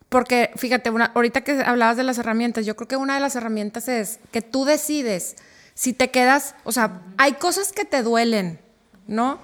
[0.09, 3.35] porque fíjate, una, ahorita que hablabas de las herramientas, yo creo que una de las
[3.35, 5.35] herramientas es que tú decides
[5.73, 8.59] si te quedas, o sea, hay cosas que te duelen,
[9.07, 9.39] ¿no?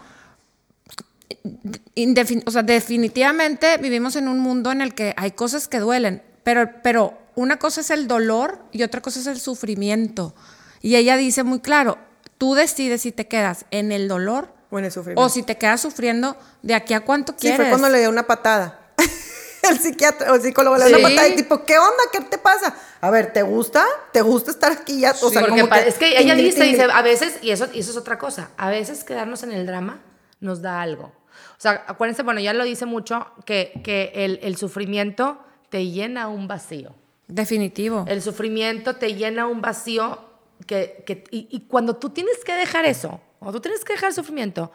[1.96, 6.22] Indefin- o sea, definitivamente vivimos en un mundo en el que hay cosas que duelen,
[6.44, 10.36] pero, pero una cosa es el dolor y otra cosa es el sufrimiento.
[10.82, 11.98] Y ella dice muy claro,
[12.38, 15.22] tú decides si te quedas en el dolor O en el sufrimiento.
[15.26, 17.58] o si te quedas sufriendo de aquí a cuánto Sí, quieres.
[17.58, 18.80] fue cuando le dio una patada.
[19.70, 21.02] el psiquiatra o el psicólogo le dio Sí.
[21.04, 22.04] una patada y tipo, ¿qué onda?
[22.12, 22.76] ¿Qué te pasa?
[23.02, 23.86] A ver, ¿te gusta?
[24.12, 25.12] ¿Te gusta estar aquí ya?
[25.22, 27.92] O sea, como que, es que ella dice, dice, a veces, y eso, y eso
[27.92, 30.02] es otra cosa, a veces quedarnos en el drama
[30.40, 31.06] nos da algo.
[31.06, 36.28] O sea, acuérdense, bueno, ya lo dice mucho, que, que el, el sufrimiento te llena
[36.28, 36.96] un vacío.
[37.28, 38.06] Definitivo.
[38.08, 40.20] El sufrimiento te llena un vacío
[40.66, 44.10] que, que- y, y cuando tú tienes que dejar eso, o tú tienes que dejar
[44.10, 44.72] el sufrimiento,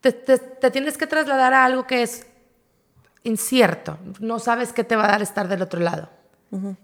[0.00, 2.26] te, te- te tienes que trasladar a algo que es
[3.26, 3.98] incierto.
[4.20, 6.08] No sabes qué te va a dar estar del otro lado.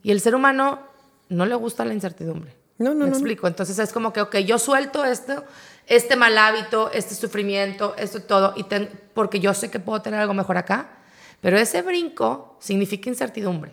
[0.03, 0.81] Y el ser humano
[1.29, 2.53] no le gusta la incertidumbre.
[2.79, 3.13] No, no, ¿Me no, no.
[3.13, 3.47] explico?
[3.47, 5.45] Entonces es como que, ok, yo suelto esto,
[5.87, 10.21] este mal hábito, este sufrimiento, esto todo, y ten- porque yo sé que puedo tener
[10.21, 10.91] algo mejor acá,
[11.41, 13.73] pero ese brinco significa incertidumbre.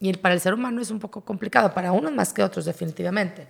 [0.00, 2.64] Y el- para el ser humano es un poco complicado, para unos más que otros
[2.64, 3.46] definitivamente.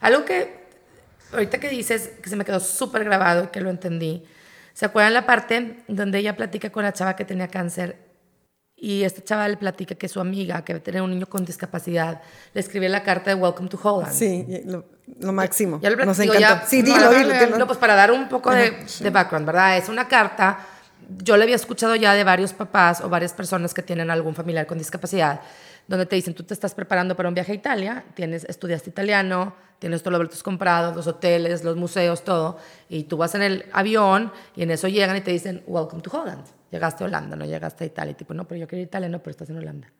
[0.00, 0.66] Algo que
[1.32, 4.24] ahorita que dices, que se me quedó súper grabado y que lo entendí,
[4.78, 7.96] ¿se acuerdan la parte donde ella platica con la chava que tenía cáncer
[8.76, 12.22] y esta chava le platica que su amiga, que tenía un niño con discapacidad,
[12.54, 14.12] le escribió la carta de Welcome to Holland.
[14.14, 14.84] Sí, lo,
[15.18, 15.80] lo máximo.
[15.82, 16.38] Ya lo Nos encantó.
[16.38, 16.64] ya.
[16.64, 17.58] Sí, No, dilo, dilo.
[17.58, 19.78] no, pues para dar un poco de, de background, ¿verdad?
[19.78, 20.60] Es una carta,
[21.24, 24.64] yo la había escuchado ya de varios papás o varias personas que tienen algún familiar
[24.68, 25.40] con discapacidad,
[25.88, 29.54] donde te dicen, tú te estás preparando para un viaje a Italia, tienes, estudiaste italiano,
[29.78, 33.64] tienes todos los boletos comprados, los hoteles, los museos, todo, y tú vas en el
[33.72, 36.44] avión y en eso llegan y te dicen, welcome to Holland.
[36.70, 38.12] Llegaste a Holanda, no llegaste a Italia.
[38.12, 39.90] Y tipo, no, pero yo quería ir a Italia, no, pero estás en Holanda.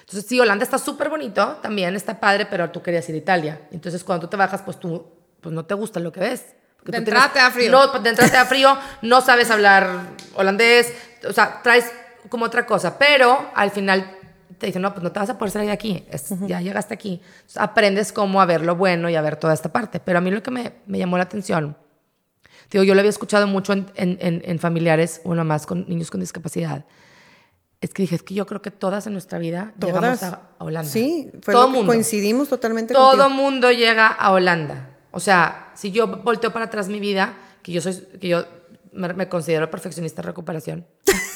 [0.00, 3.60] Entonces, sí, Holanda está súper bonito, también está padre, pero tú querías ir a Italia.
[3.72, 6.44] Entonces, cuando tú te bajas, pues tú pues no te gusta lo que ves.
[6.76, 7.70] Porque De entrada te da frío.
[7.70, 9.88] No, de entrada te da frío, no sabes hablar
[10.34, 10.92] holandés,
[11.26, 11.90] o sea, traes
[12.28, 12.98] como otra cosa.
[12.98, 14.17] Pero al final
[14.58, 16.94] te dicen, no, pues no te vas a poder salir de aquí, es- ya llegaste
[16.94, 17.20] aquí.
[17.24, 20.00] Entonces, aprendes cómo a ver lo bueno y a ver toda esta parte.
[20.00, 21.76] Pero a mí lo que me, me llamó la atención
[22.70, 26.10] Digo, yo lo había escuchado mucho en, en- en- en familiares, una más con niños
[26.10, 26.84] con discapacidad.
[27.80, 30.34] Es que dije, es que yo creo que todas en nuestra vida llegamos Todas.
[30.34, 30.90] a, a Holanda.
[30.90, 31.92] Sí, fue Todo lo que mundo.
[31.92, 33.30] coincidimos totalmente Todo contigo.
[33.30, 34.90] mundo llega a Holanda.
[35.12, 38.44] O sea, si yo volteo para atrás mi vida, que yo soy, que yo
[38.92, 40.86] me, me considero perfeccionista en recuperación.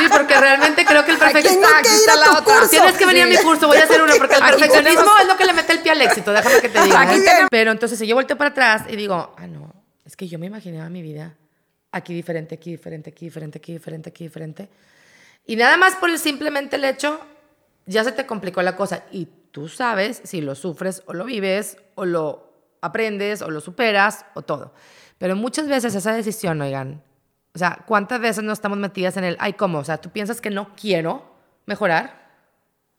[0.00, 1.66] Sí, porque realmente creo que el perfeccionismo...
[1.82, 2.68] que ir a tu curso.
[2.70, 5.20] Tienes que venir a mi curso, voy a hacer uno, porque el Aquí perfeccionismo tenemos-
[5.20, 7.00] es lo que le mete el pie al éxito, déjame que te diga.
[7.02, 7.22] Aquí ¿eh?
[7.24, 9.72] tenemos- Pero entonces si yo volteo para atrás y digo, ah, no,
[10.04, 11.36] es que yo me imaginaba mi vida
[11.92, 14.68] aquí diferente, aquí diferente, aquí diferente, aquí diferente, aquí diferente.
[15.46, 17.20] Y nada más por el simplemente el hecho,
[17.86, 19.04] ya se te complicó la cosa.
[19.10, 24.24] Y tú sabes si lo sufres o lo vives, o lo aprendes, o lo superas,
[24.34, 24.72] o todo.
[25.18, 27.02] Pero muchas veces esa decisión, oigan,
[27.54, 29.78] o sea, ¿cuántas veces no estamos metidas en el, ay, ¿cómo?
[29.78, 31.34] O sea, ¿tú piensas que no quiero
[31.66, 32.20] mejorar?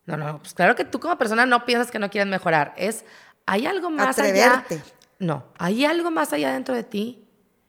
[0.06, 2.74] No, no, pues claro que tú como persona no piensas que no quieres mejorar.
[2.76, 3.06] Es,
[3.46, 4.54] hay algo más allá.
[4.60, 4.82] Atreverte.
[5.20, 7.24] No, hay algo más allá dentro de ti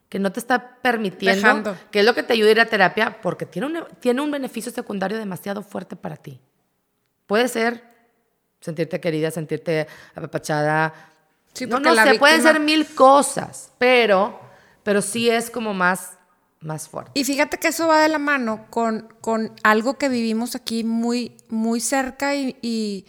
[0.09, 1.77] que no te está permitiendo, Dejando.
[1.91, 4.31] que es lo que te ayuda a ir a terapia, porque tiene un, tiene un
[4.31, 6.41] beneficio secundario demasiado fuerte para ti.
[7.27, 7.83] Puede ser
[8.61, 10.93] sentirte querida, sentirte apapachada.
[11.53, 14.39] Sí, no, no sé, pueden víctima- ser mil cosas, pero,
[14.83, 16.19] pero sí es como más,
[16.63, 17.11] más fuerte.
[17.15, 21.37] Y fíjate que eso va de la mano con, con algo que vivimos aquí muy,
[21.49, 23.05] muy cerca y, y-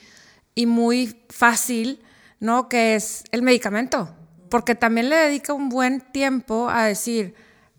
[0.56, 2.02] y muy fácil,
[2.40, 2.70] ¿no?
[2.70, 4.16] Que es el medicamento.
[4.50, 7.34] Porque también le dedica un buen tiempo a decir,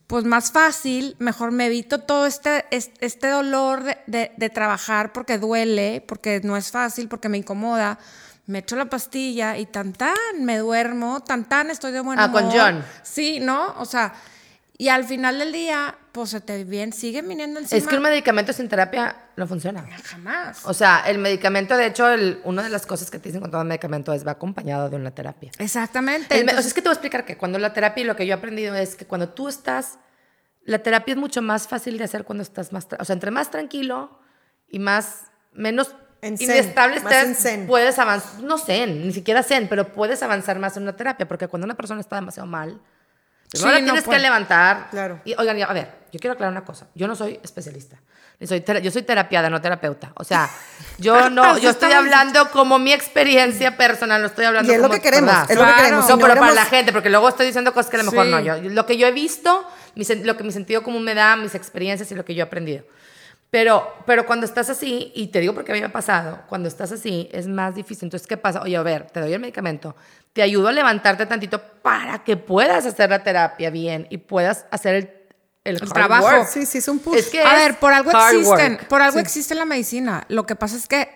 [0.06, 5.12] pues más fácil, mejor me evito todo este, es- este dolor de, de- de trabajar
[5.12, 7.98] porque duele, porque no es fácil, porque me incomoda.
[8.46, 12.30] Me echo la pastilla y tan tan, me duermo, tan tan, estoy de buen Ah,
[12.30, 12.54] con humor.
[12.58, 12.84] John.
[13.02, 13.72] Sí, ¿no?
[13.78, 14.12] O sea,
[14.76, 17.78] y al final del día, pues se te bien, siguen viniendo encima.
[17.78, 19.84] Es que un medicamento sin terapia no funciona.
[20.04, 20.62] Jamás.
[20.64, 23.50] O sea, el medicamento, de hecho, el- una de las cosas que te dicen con
[23.50, 25.50] todo medicamento es va acompañado de una terapia.
[25.58, 26.34] Exactamente.
[26.36, 28.02] El me- o sea, Entonces, es que te voy a explicar que cuando la terapia
[28.02, 29.98] y lo que yo he aprendido es que cuando tú estás,
[30.64, 33.50] la terapia es mucho más fácil de hacer cuando estás más, o sea, entre más
[33.50, 34.18] tranquilo
[34.68, 37.00] y más, menos En zen, inestable
[37.66, 41.46] puedes avanzar, no zen, ni siquiera zen, pero puedes avanzar más en una terapia, porque
[41.48, 42.80] cuando una persona está demasiado mal,
[43.50, 44.20] primero Sí, no tienes que puede.
[44.20, 44.88] levantar.
[44.90, 45.20] Claro.
[45.24, 47.96] Y oigan, a ver, yo quiero aclarar una cosa, yo no soy especialista.
[48.44, 50.12] Soy yo soy terapiada, no terapeuta.
[50.16, 50.50] O sea,
[50.98, 54.80] yo no, Así yo estoy hablando como mi experiencia personal, no estoy hablando Y es
[54.82, 55.50] lo como que queremos, ¿verdad?
[55.50, 56.00] es lo que queremos.
[56.00, 58.02] No, Si no pero para éramos- la gente, porque luego estoy diciendo cosas que a
[58.02, 58.32] lo mejor Sí.
[58.32, 58.40] no.
[58.40, 61.54] Yo, lo que yo he visto, mi lo que mi sentido común me da, mis
[61.54, 62.84] experiencias y lo que yo he aprendido.
[63.50, 66.66] Pero, pero cuando estás así, y te digo porque a mí me ha pasado, cuando
[66.68, 68.06] estás así es más difícil.
[68.06, 68.60] Entonces, ¿qué pasa?
[68.62, 69.94] Oye, a ver, te doy el medicamento,
[70.34, 74.94] te ayudo a levantarte tantito para que puedas hacer la terapia bien y puedas hacer
[74.94, 75.10] el,
[75.64, 76.24] el, hard trabajo.
[76.26, 76.46] work.
[76.48, 77.16] Sí, sí, es un push.
[77.18, 78.86] Es que a es ver, por algo existen, work.
[78.88, 79.22] por algo Sí.
[79.22, 80.24] existe la medicina.
[80.28, 81.08] Lo que pasa es que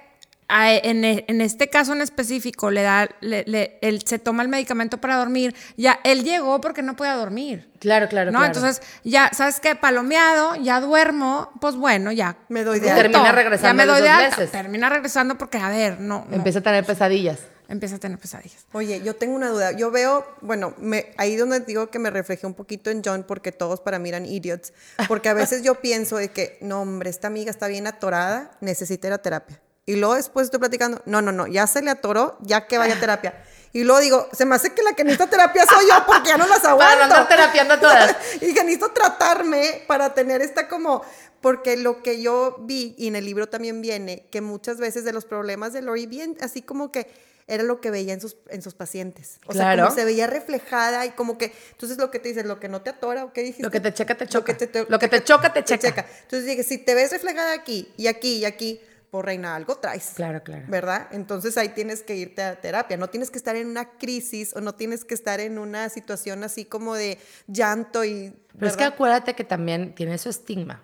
[0.50, 4.48] en, e- en este caso en específico le da, le- le- él se toma el
[4.48, 5.54] medicamento para dormir.
[5.76, 7.70] Ya él llegó porque no podía dormir.
[7.80, 8.38] Claro, claro, ¿no?
[8.38, 8.54] claro.
[8.54, 9.74] Entonces, ya, ¿sabes qué?
[9.74, 12.36] Palomeado, ya duermo, pues bueno, ya.
[12.48, 12.88] Me doy de.
[12.88, 14.46] Termina Ya regresando me a los doy de.
[14.46, 16.24] Termina regresando porque, a ver, no.
[16.28, 16.36] no.
[16.36, 17.40] Empieza a tener pesadillas.
[17.68, 18.66] Empieza a tener pesadillas.
[18.72, 19.72] Oye, yo tengo una duda.
[19.72, 23.52] Yo veo, bueno, me, ahí donde digo que me reflejé un poquito en John porque
[23.52, 24.72] todos para mí eran idiots.
[25.06, 29.06] Porque a veces yo pienso de que, no, hombre, esta amiga está bien atorada, necesita
[29.06, 29.60] ir a terapia.
[29.84, 32.96] Y luego después estoy platicando, no, no, no, ya se le atoró, ya que vaya
[32.96, 33.42] a terapia.
[33.72, 36.36] Y luego digo, se me hace que la que necesita terapia soy yo porque ya
[36.36, 36.94] no las aguanto.
[36.94, 38.16] Para no andar terapiando todas.
[38.36, 41.02] y que necesito tratarme para tener esta como,
[41.40, 45.12] porque lo que yo vi, y en el libro también viene, que muchas veces de
[45.12, 47.06] los problemas de Lori, bien, así como que
[47.48, 49.40] era lo que veía en sus, en sus pacientes.
[49.46, 52.60] O sea, como se veía reflejada y como que, entonces lo que te dices, lo
[52.60, 53.62] que no te atora, ¿o qué dijiste?
[53.62, 54.56] Lo que te checa, te Lo choca.
[54.56, 56.06] que te, Lo que te choca, te checa.
[56.22, 58.80] Entonces dije, si te ves reflejada aquí y aquí y aquí,
[59.10, 60.12] por reina, algo traes.
[60.14, 60.66] Claro, claro.
[60.68, 61.08] ¿Verdad?
[61.12, 62.98] Entonces ahí tienes que irte a terapia.
[62.98, 66.44] No tienes que estar en una crisis o no tienes que estar en una situación
[66.44, 68.34] así como de llanto y.
[68.58, 70.82] Pero es que acuérdate que también tiene su estigma.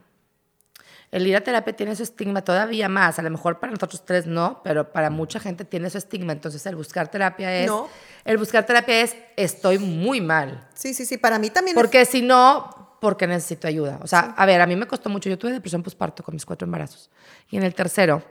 [1.14, 3.18] El ir a terapia tiene su estigma todavía más.
[3.18, 6.32] A lo mejor para nosotros tres no, pero para mucha gente tiene su estigma.
[6.32, 7.68] Entonces el buscar terapia es...
[7.68, 7.88] No.
[8.24, 10.66] El buscar terapia es estoy muy mal.
[10.74, 11.16] Sí, sí, sí.
[11.16, 11.76] Para mí también.
[11.76, 14.00] es- Porque si no, porque necesito ayuda.
[14.02, 15.28] O sea, a ver, a mí me costó mucho.
[15.30, 17.10] Yo tuve depresión postparto con mis cuatro embarazos.
[17.48, 18.22] Y en el tercero,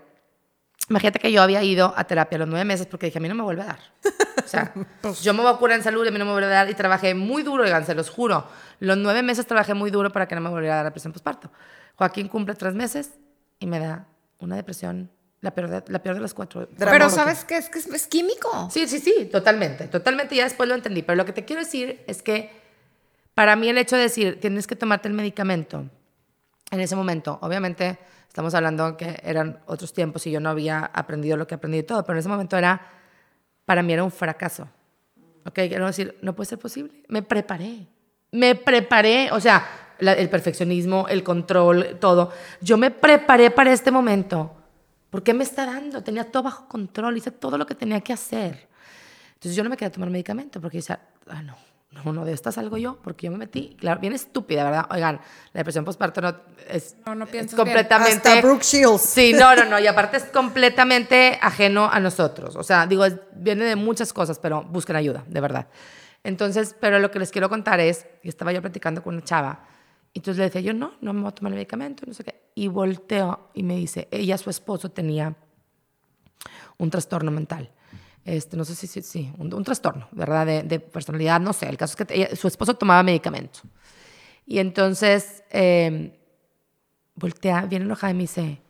[0.89, 3.29] imagínate que yo había ido a terapia a los nueve meses porque dije, a mí
[3.29, 3.79] no me vuelve a dar.
[4.43, 4.73] O sea,
[5.21, 6.69] yo me voy a curar en salud a mí no me vuelve a dar.
[6.69, 8.47] Y trabajé muy duro, oigan, se los juro.
[8.79, 11.51] Los nueve meses trabajé muy duro para que no me volviera a dar depresión postparto.
[11.95, 13.11] Joaquín cumple tres meses
[13.59, 14.07] y me da
[14.39, 15.09] una depresión,
[15.41, 16.67] la peor de, la peor de las cuatro.
[16.77, 17.09] Pero.
[17.09, 17.57] ¿sabes qué?
[17.57, 18.69] Es que es, es químico.
[18.71, 22.03] Sí, sí, sí, totalmente, totalmente, ya después lo entendí, pero lo que te quiero decir
[22.07, 22.51] es que
[23.33, 25.89] para mí el hecho de decir, tienes que tomarte el medicamento,
[26.71, 31.37] en ese momento, obviamente estamos hablando que eran otros tiempos y yo no había aprendido
[31.37, 32.81] lo que aprendí y todo, pero en ese momento era,
[33.65, 34.67] para mí era un fracaso.
[35.45, 35.53] ¿Ok?
[35.55, 37.03] Quiero decir, no puede ser posible.
[37.07, 37.87] Me preparé.
[38.31, 39.65] Me preparé, o sea,
[39.99, 42.31] la- el perfeccionismo, el control, todo.
[42.61, 44.55] Yo me preparé para este momento.
[45.09, 46.01] ¿Por qué me está dando?
[46.03, 48.67] Tenía todo bajo control, hice todo lo que tenía que hacer.
[49.35, 51.55] Entonces yo no me quería tomar medicamento porque decía, ah, no,
[51.93, 53.75] no, no, de esta salgo yo, porque yo me metí.
[53.79, 54.85] Claro, bien estúpida, ¿verdad?
[54.91, 55.15] Oigan,
[55.53, 56.35] la depresión postparto no
[56.69, 57.65] es, No, no es piensas bien.
[57.67, 58.29] completamente.
[58.29, 59.01] Hasta Brooke Shields.
[59.01, 59.79] Sí, no, no, no.
[59.79, 62.55] Y aparte es completamente ajeno a nosotros.
[62.55, 65.67] O sea, digo, es- viene de muchas cosas, pero busquen ayuda, de verdad.
[66.23, 69.65] Entonces, pero lo que les quiero contar es, y estaba yo platicando con una chava,
[70.13, 72.23] y entonces le decía yo, no, no me voy a tomar el medicamento, no sé
[72.23, 72.41] qué.
[72.55, 75.35] Y volteo y me dice, ella, su esposo tenía
[76.77, 77.69] un trastorno mental.
[78.25, 80.45] Este, no sé si, sí, sí, un, un trastorno, ¿verdad?
[80.45, 81.67] De, de personalidad, no sé.
[81.67, 83.59] El caso es que ella- su esposo tomaba medicamento.
[84.45, 86.17] Y entonces eh,
[87.15, 88.61] voltea, viene enojada y me dice,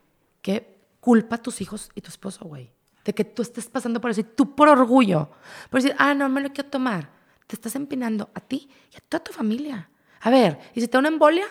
[0.42, 2.72] ¿qué culpa tus hijos y tu esposo, güey?
[3.06, 5.30] De que tú estés pasando por eso y tú por orgullo,
[5.70, 7.10] por decir, ah, no me lo quiero tomar.
[7.48, 9.90] Te estás empinando a ti y a toda tu familia.
[10.22, 11.46] A ver, ¿y si te da una embolia?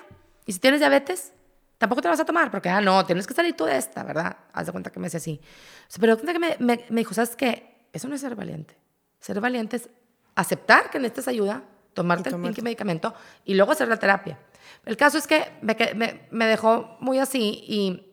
[0.47, 1.33] ¿Y si tienes diabetes?
[1.77, 4.03] Tampoco te la vas a tomar porque, ah, no, tienes que salir tú de esta,
[4.03, 4.37] ¿verdad?
[4.53, 5.41] Haz de cuenta que me decía así.
[5.43, 7.72] O sea, pero cuenta que me, me, me dijo, ¿sabes qué?
[7.93, 8.77] Eso no es ser valiente.
[9.21, 9.89] Ser valiente es
[10.35, 11.63] aceptar que necesitas ayuda,
[11.95, 12.49] tomarte el tomarte.
[12.49, 14.39] pinche medicamento y luego hacer la terapia.
[14.87, 18.12] El caso es que me, que- me, me dejó muy así y,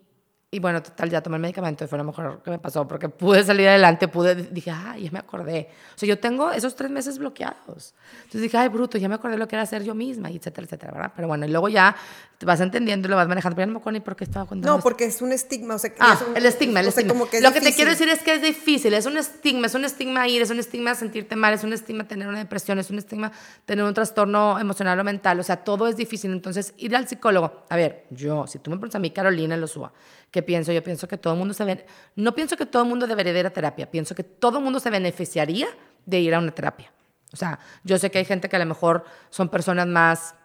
[0.52, 3.08] y bueno, total, ya tomé el medicamento y fue lo mejor que me pasó porque
[3.08, 5.70] pude salir adelante, pude, dije, ah, ya me acordé.
[5.96, 7.94] O sea, yo tengo esos tres meses bloqueados.
[8.18, 10.66] Entonces dije, ay, bruto, ya me acordé lo que era ser yo misma, y etcétera,
[10.66, 11.12] etcétera, ¿verdad?
[11.16, 11.96] Pero bueno, y luego ya
[12.40, 14.24] te vas entendiendo y lo vas manejando, pero ya no me acuerdo ni por qué
[14.24, 14.84] estaba contando No, esto.
[14.84, 15.76] porque es un estigma.
[15.76, 17.14] O sea, Ah, es un- el estigma, el o sea, estigma.
[17.20, 17.76] como que es Lo que te difícil.
[17.76, 20.58] quiero decir es que es difícil, es un estigma, es un estigma ir, es un
[20.58, 23.32] estigma sentirte mal, es un estigma tener una depresión, es un estigma
[23.66, 26.32] tener un trastorno emocional o mental, o sea, todo es difícil.
[26.32, 29.92] Entonces, ir al psicólogo, a ver, yo, si tú me pones a mí, Carolina Lozúa,
[30.32, 30.72] ¿qué pienso?
[30.72, 33.34] Yo pienso que todo el mundo se ve, no pienso que todo el mundo debería
[33.34, 35.68] de ir a terapia, pienso que todo el mundo se beneficiaría
[36.06, 36.92] de ir a una terapia.
[37.34, 40.36] O sea, yo sé que hay gente que a lo mejor son personas más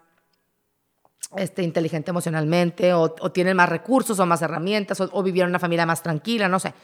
[1.37, 5.59] este, inteligente emocionalmente o, o tienen más recursos o más herramientas o, o vivieron una
[5.59, 6.75] familia más tranquila, no sé.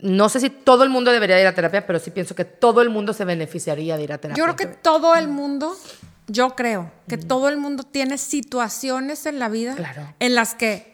[0.00, 2.82] No sé si todo el mundo debería ir a terapia, pero sí pienso que todo
[2.82, 4.38] el mundo se beneficiaría de ir a terapia.
[4.38, 5.76] Yo creo que todo el mundo,
[6.26, 10.12] yo creo que todo el mundo tiene situaciones en la vida Claro.
[10.18, 10.93] en las que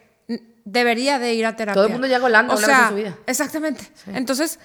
[0.65, 1.73] debería de ir a terapia.
[1.75, 3.17] Todo el mundo llega Holanda o una sea, vez en su vida.
[3.27, 3.91] Exactamente.
[4.07, 4.59] Entonces,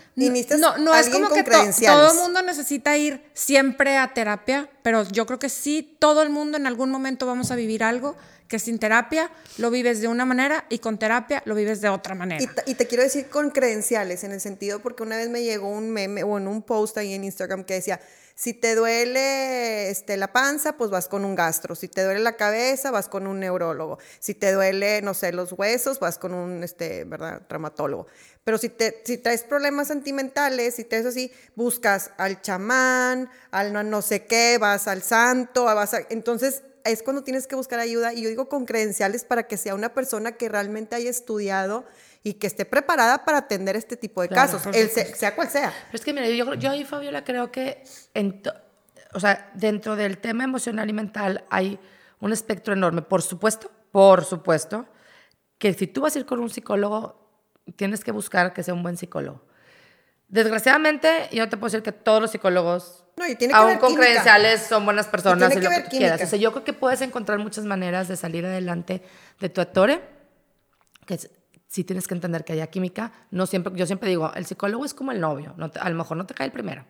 [0.59, 1.51] no, no es como que to-
[1.87, 6.31] todo el mundo necesita ir siempre a terapia, pero yo creo que sí, todo el
[6.31, 8.17] mundo en algún momento vamos a vivir algo
[8.49, 12.15] que sin terapia lo vives de una manera y con terapia lo vives de otra
[12.15, 12.43] manera.
[12.67, 15.91] Y, te- quiero decir con credenciales, en el sentido, porque una vez me llegó un
[15.91, 18.01] meme o en un post ahí en Instagram que decía,
[18.35, 21.75] si te duele este, la panza, pues vas con un gastro.
[21.75, 23.99] Si te duele la cabeza, vas con un neurólogo.
[24.19, 28.07] Si te duele, no sé, los huesos, vas con un, este, ¿verdad?, traumatólogo.
[28.45, 33.83] Pero si, te, si traes problemas sentimentales, si traes así, buscas al chamán, al no,
[33.83, 38.12] no sé qué, vas al santo, vas a- entonces es cuando tienes que buscar ayuda
[38.12, 41.85] y yo digo con credenciales para que sea una persona que realmente haya estudiado
[42.22, 45.72] y que esté preparada para atender este tipo de Claro, casos, el sea cual sea.
[45.87, 47.83] Pero es que, mira, yo, yo ahí, Fabiola, creo que
[48.14, 48.42] en
[49.16, 51.79] o sea, dentro del tema emocional y mental hay
[52.20, 53.01] un espectro enorme.
[53.01, 54.87] Por supuesto, por supuesto,
[55.57, 57.27] que si tú vas a ir con un psicólogo,
[57.77, 59.42] tienes que buscar que sea un buen psicólogo.
[60.29, 63.79] Desgraciadamente, yo te puedo decir que todos los psicólogos, No, y tiene que aún haber
[63.79, 64.07] con química.
[64.07, 66.22] credenciales, son buenas personas tiene y, que lo que haber tú quieras.
[66.22, 69.02] O sea, yo creo que puedes encontrar muchas maneras de salir adelante
[69.40, 70.02] de tu actore,
[71.07, 71.31] que es-
[71.68, 73.12] sí tienes que entender que haya química.
[73.31, 75.96] No siempre, yo siempre digo, el psicólogo es como el novio, no te- a lo
[75.96, 76.83] mejor no te cae el primero.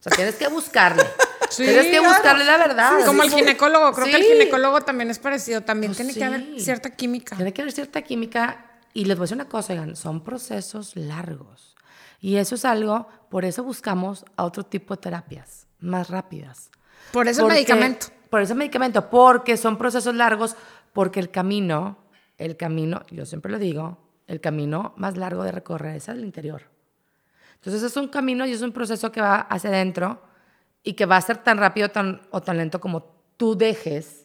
[0.00, 1.02] O sea, tienes que buscarle.
[1.50, 2.08] Sí, tienes que claro.
[2.10, 2.90] buscarle la verdad.
[3.06, 4.32] Como el ginecólogo, creo que el Sí.
[4.32, 6.60] ginecólogo también es parecido, también Pues tiene que haber sí.
[6.60, 7.36] cierta química.
[7.36, 8.66] Tiene que haber cierta química.
[8.92, 11.74] Y les voy a decir una cosa, oigan, son procesos largos.
[12.20, 16.70] Y eso es algo, por eso buscamos a otro tipo de terapias, más rápidas.
[17.12, 18.06] Por eso el Porque- medicamento.
[18.30, 20.54] Por eso el medicamento, porque son procesos largos,
[20.92, 21.96] porque el camino,
[22.36, 26.62] el camino, yo siempre lo digo, el camino más largo de recorrer es al interior.
[27.54, 30.22] Entonces es un camino y es un proceso que va hacia adentro
[30.82, 33.02] y que va a ser tan rápido tan, o tan lento como
[33.38, 34.17] tú dejes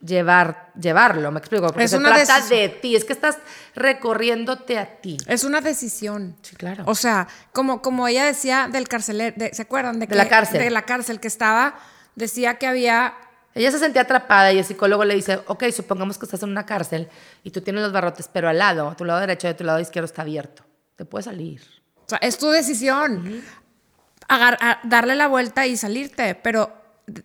[0.00, 3.38] llevar, llevarlo, me explico, porque Es se una trata de ti, es que estás
[3.74, 5.16] recorriéndote a ti.
[5.26, 6.36] Es una decisión.
[6.42, 6.84] Sí, claro.
[6.86, 9.98] O sea, como, como ella decía del carcelero, de- ¿se acuerdan?
[9.98, 10.60] De que- la cárcel.
[10.60, 11.74] De la cárcel, que estaba,
[12.14, 13.14] decía que había
[13.52, 16.64] Ella se sentía atrapada y el psicólogo le dice, ok, supongamos que estás en una
[16.66, 17.08] cárcel
[17.42, 19.64] y tú tienes los barrotes, pero al lado, a tu lado derecho y a tu
[19.64, 20.64] lado izquierdo está abierto.
[20.94, 21.60] Te puedes salir.
[21.96, 23.42] O sea, es tu decisión.
[24.28, 26.36] Agar- darle la vuelta y salirte.
[26.36, 26.72] Pero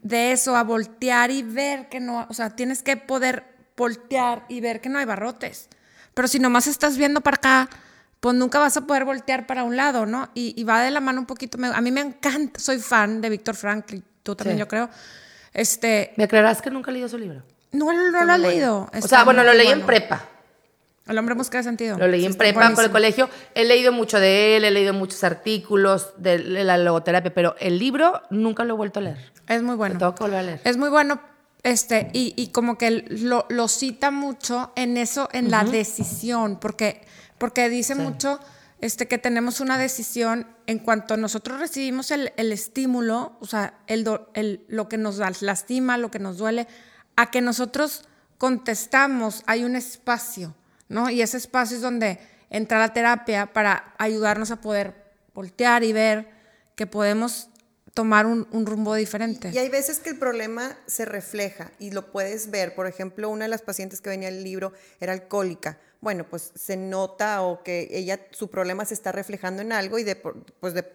[0.02, 3.44] de eso a voltear y ver que no, o sea, tienes que poder
[3.78, 5.70] voltear y ver que no hay barrotes.
[6.14, 7.70] Pero si nomás estás viendo para acá,
[8.20, 10.30] pues nunca vas a poder voltear para un lado, ¿no?
[10.34, 11.58] Y, y va de la mano un poquito.
[11.64, 14.60] a mí me encanta, soy fan de Víctor Frankl, tú también Sí.
[14.62, 14.90] yo creo.
[15.54, 17.44] Este, ¿Me creerás que nunca he leído su libro?
[17.72, 18.90] no, no, no lo he leído.
[18.94, 20.30] o sea, bueno, lo leí en prepa.
[21.08, 21.98] El hombre busca sentido.
[22.00, 23.30] Lo leí Sí, en prepa con el colegio.
[23.54, 28.24] He leído mucho de él, he leído muchos artículos de la logoterapia, pero el libro
[28.32, 29.32] nunca lo he vuelto a leer.
[29.48, 29.94] Es muy bueno.
[29.94, 30.62] Lo tengo que volver a leer.
[30.64, 31.22] Es muy bueno,
[31.62, 37.02] este, y, y como que lo, lo cita mucho en eso, en la decisión, porque,
[37.38, 38.40] porque dice mucho
[38.82, 44.04] este, que tenemos una decisión en cuanto nosotros recibimos el, el estímulo, o sea, el,
[44.04, 46.68] do- el- lo que nos lastima, lo que nos duele,
[47.16, 48.06] a que nosotros
[48.40, 50.56] contestamos, hay un espacio,
[50.88, 51.10] ¿no?
[51.10, 52.20] Y ese espacio es donde
[52.50, 54.94] entra la terapia para ayudarnos a poder
[55.34, 56.30] voltear y ver
[56.76, 57.50] que podemos
[57.94, 59.52] tomar un, un rumbo diferente.
[59.54, 62.76] Y hay veces que el problema se refleja y lo puedes ver.
[62.76, 65.80] Por ejemplo, una de las pacientes que venía al libro era alcohólica.
[66.02, 70.04] Bueno, pues se nota o que ella, su problema se está reflejando en algo y
[70.04, 70.86] de, pues de,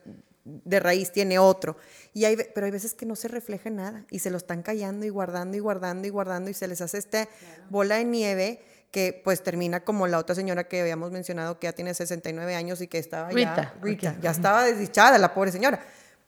[0.44, 1.76] de raíz tiene otro.
[2.12, 4.62] Y hay, pero hay veces que no se refleja en nada y se lo están
[4.62, 7.28] callando y guardando y guardando y guardando y se les hace esta
[7.70, 11.72] bola de nieve que pues termina como la otra señora que habíamos mencionado que ya
[11.72, 14.20] tiene 69 años y que estaba Rita, ya, Rita, ok.
[14.22, 15.80] ya estaba desdichada la pobre señora.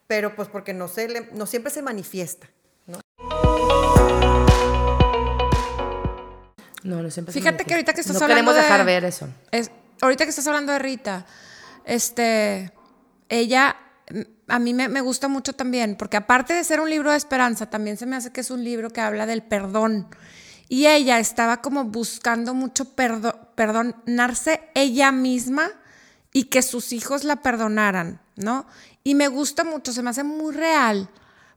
[0.07, 2.49] Pero pues porque no, se le- no siempre se manifiesta.
[2.87, 2.99] ¿no?
[6.85, 7.65] No, no siempre se Fíjate manifiesta.
[7.65, 8.63] que ahorita que estás no hablando queremos de...
[8.63, 9.29] dejar ver eso.
[9.53, 9.71] Es,
[10.01, 11.27] ahorita que estás hablando de Rita,
[11.85, 12.73] este,
[13.29, 13.77] ella,
[14.49, 17.71] a mí me, me gusta mucho también, porque aparte de ser un libro de esperanza,
[17.71, 20.09] también se me hace que es un libro que habla del perdón.
[20.73, 25.69] Y ella estaba como buscando mucho perdo- perdonarse ella misma
[26.33, 28.65] y que sus hijos la perdonaran, ¿no?
[29.05, 31.11] Y me gusta mucho, se me hace muy real.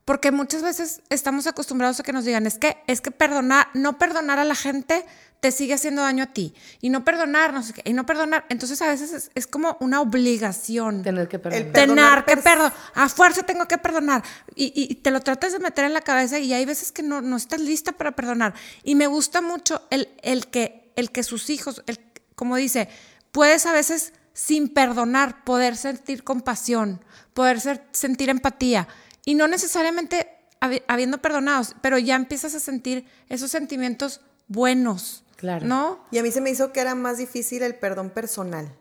[0.05, 3.97] Porque muchas veces estamos acostumbrados a que nos digan, es que, es que perdonar, no
[3.97, 5.03] perdonar a la gente
[5.39, 6.53] te sigue haciendo daño a ti.
[6.79, 8.45] Y no perdonar, no sé qué, y no perdonar.
[8.49, 11.01] Entonces a veces es, es como una obligación.
[11.01, 11.71] Tener que perdonar.
[11.71, 12.73] per- Tener que perdonar.
[12.93, 14.23] A fuerza tengo que perdonar.
[14.55, 17.01] Y, y- y te lo tratas de meter en la cabeza y hay veces que
[17.03, 18.53] no, no estás lista para perdonar.
[18.83, 21.99] Y me gusta mucho el, el, que, el que sus hijos, el,
[22.35, 22.89] como dice,
[23.31, 28.87] puedes a veces sin perdonar poder sentir compasión, poder ser- sentir empatía.
[29.25, 30.29] Y no necesariamente
[30.61, 35.23] habi- habiendo perdonados, pero ya empiezas a sentir esos sentimientos buenos.
[35.35, 35.65] Claro.
[35.65, 36.05] ¿No?
[36.11, 38.71] Y a mí se me hizo que era más difícil el perdón personal.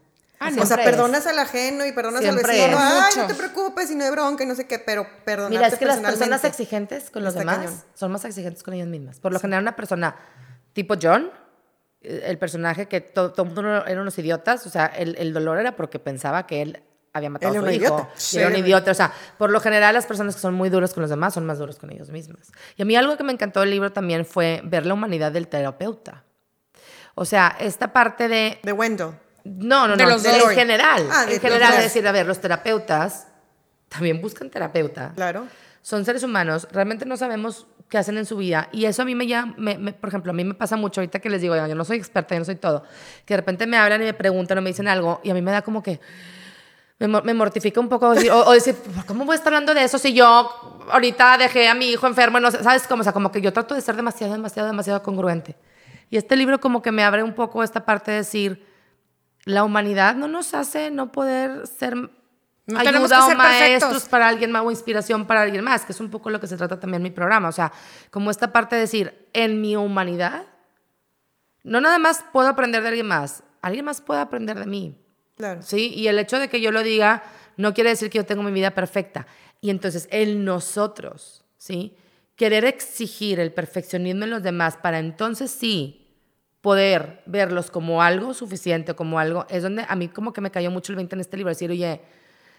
[0.41, 2.79] Ah, o sea, perdonas al ajeno y perdonas Siempre al vecino.
[2.79, 3.21] Ay, Mucho.
[3.23, 5.79] no te preocupes y no hay bronca y no sé qué, pero perdonarte Mira, es
[5.79, 6.19] que las personalmente.
[6.19, 7.83] personas exigentes con los Está demás cañón.
[7.95, 9.21] son más exigentes con ellas mismas.
[9.21, 10.17] Por lo general, una persona
[10.75, 11.31] tipo John,
[12.03, 15.33] eh, el personaje que todo, todo el mundo eran unos idiotas, o sea, el, el
[15.33, 16.83] dolor era porque pensaba que él
[17.15, 17.81] había matado Él a su un hijo.
[17.95, 18.09] idiota.
[18.17, 18.39] Sí.
[18.39, 18.91] era un idiota.
[18.91, 21.47] O sea, por lo general, las personas que son muy duras con los demás son
[21.47, 22.53] más duros con ellos mismas.
[22.77, 25.49] Y a mí algo que me encantó del libro también fue ver la humanidad del
[25.49, 26.25] terapeuta.
[27.15, 29.13] O sea, esta parte de De Wendell.
[29.45, 31.09] no, no, De no, de- en general.
[31.13, 33.29] Ah, de en general, es decir, a ver, los terapeutas
[33.89, 35.13] también buscan terapeuta.
[35.15, 35.47] Claro.
[35.83, 38.71] son seres humanos, realmente no sabemos qué hacen en su vida.
[38.73, 41.03] Y eso a mí me llama, me- me- por ejemplo, a mí me pasa mucho
[41.03, 42.85] ahorita que les digo, "Oigan, yo no soy experta, yo no soy todo,
[43.27, 45.43] que de repente me hablan y me preguntan o me dicen algo y a mí
[45.43, 46.01] me da como que,
[47.09, 48.77] me, me mortifica un poco decir, o, o decir,
[49.07, 50.51] ¿cómo voy a estar hablando de eso si yo
[50.91, 52.41] ahorita dejé a mi hijo enfermo?
[52.41, 53.01] No ¿Sabes cómo?
[53.01, 55.57] O sea, como que yo trato de ser demasiado, demasiado, demasiado congruente.
[56.11, 58.67] Y este libro como que me abre un poco esta parte de decir,
[59.45, 64.09] la humanidad no nos hace no poder ser No ayuda que o ser maestros perfectos.
[64.09, 66.57] para alguien más o inspiración para alguien más, que es un poco lo que se
[66.57, 67.49] trata también mi programa.
[67.49, 67.73] O sea,
[68.11, 70.47] como esta parte de decir, en mi humanidad,
[71.63, 75.04] no nada más puedo aprender de alguien más, alguien más puede aprender de mí.
[75.37, 75.63] Claro.
[75.63, 75.93] ¿sí?
[75.95, 77.23] Y el hecho de que yo lo diga
[77.57, 79.27] no quiere decir que yo tengo mi vida perfecta.
[79.61, 81.97] Y entonces el nosotros, ¿sí?
[82.37, 86.01] Querer exigir el perfeccionismo en los demás para entonces sí
[86.61, 90.71] poder verlos como algo suficiente, como algo, es donde a mí como que me cayó
[90.71, 92.01] mucho el 20 en este libro, decir, oye,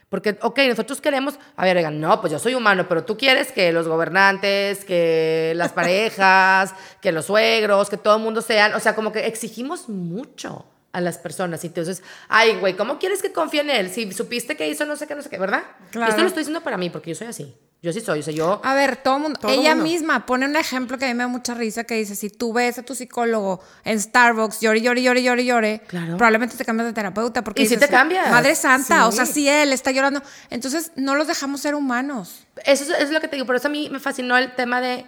[0.10, 3.52] porque, ok, nosotros queremos, a ver, oigan, no, pues yo soy humano, pero tú quieres
[3.52, 8.80] que los gobernantes, que las parejas, que los suegros, que todo el mundo sean, o
[8.80, 10.66] sea, como que exigimos mucho
[10.96, 11.64] a las personas.
[11.64, 13.90] Y entonces, ay, güey, ¿cómo quieres que confíe en él?
[13.92, 15.64] Si supiste que hizo no sé qué, no sé qué, ¿verdad?
[15.92, 16.10] Claro.
[16.10, 17.54] Esto lo estoy diciendo para mí, porque yo soy así.
[17.82, 18.62] Yo sí soy, o sea, yo...
[18.64, 19.84] A ver, todo mundo, Todo ella mundo.
[19.84, 22.52] misma pone un ejemplo que a mí me da mucha risa que dice, si tú
[22.52, 26.18] ves a tu psicólogo en Starbucks, llore, llore, llore, llore, llore, Claro.
[26.18, 28.32] probablemente te cambias de terapeuta porque Y sí dices, te cambias.
[28.32, 29.34] Madre santa, o sea, Sí.
[29.34, 32.48] si él está llorando, entonces no los dejamos ser humanos.
[32.66, 34.82] Eso es, es lo que te digo, por eso a mí me fascinó el tema
[34.82, 35.06] de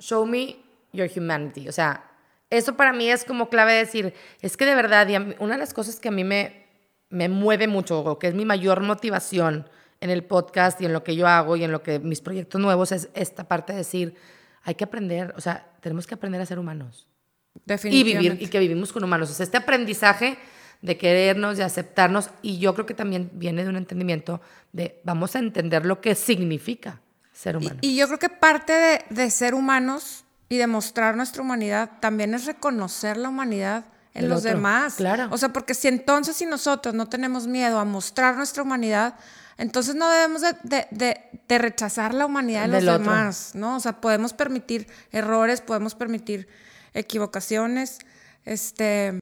[0.00, 0.56] show me
[0.92, 1.68] your humanity.
[1.68, 2.05] O sea,
[2.50, 5.34] eso para mí es como clave de decir, es que de verdad, y a mí-
[5.38, 6.66] una de las cosas que a mí me,
[7.10, 9.68] me mueve mucho, o que es mi mayor motivación
[10.00, 12.60] en el podcast y en lo que yo hago y en lo que mis proyectos
[12.60, 14.14] nuevos es esta parte de decir,
[14.62, 17.06] hay que aprender, o sea, tenemos que aprender a ser humanos
[17.54, 18.30] y Definitivamente.
[18.30, 19.30] vivir y que vivimos con humanos.
[19.30, 20.36] O sea, este aprendizaje
[20.82, 24.42] de querernos, de aceptarnos, y yo creo que también viene de un entendimiento
[24.72, 27.00] de vamos a entender lo que significa
[27.32, 27.78] ser humano.
[27.80, 32.34] Y yo creo que parte de, de ser humanos y de mostrar nuestra humanidad también
[32.34, 33.84] es reconocer la humanidad
[34.14, 34.94] en los otro, demás.
[34.94, 35.28] claro.
[35.30, 39.14] O sea, porque si entonces si nosotros no tenemos miedo a mostrar nuestra humanidad,
[39.58, 43.02] entonces no debemos de, de- de- de rechazar la humanidad de los Del otro.
[43.04, 43.76] demás, ¿no?
[43.76, 46.48] O sea, podemos permitir errores, podemos permitir
[46.94, 47.98] equivocaciones,
[48.44, 49.18] este...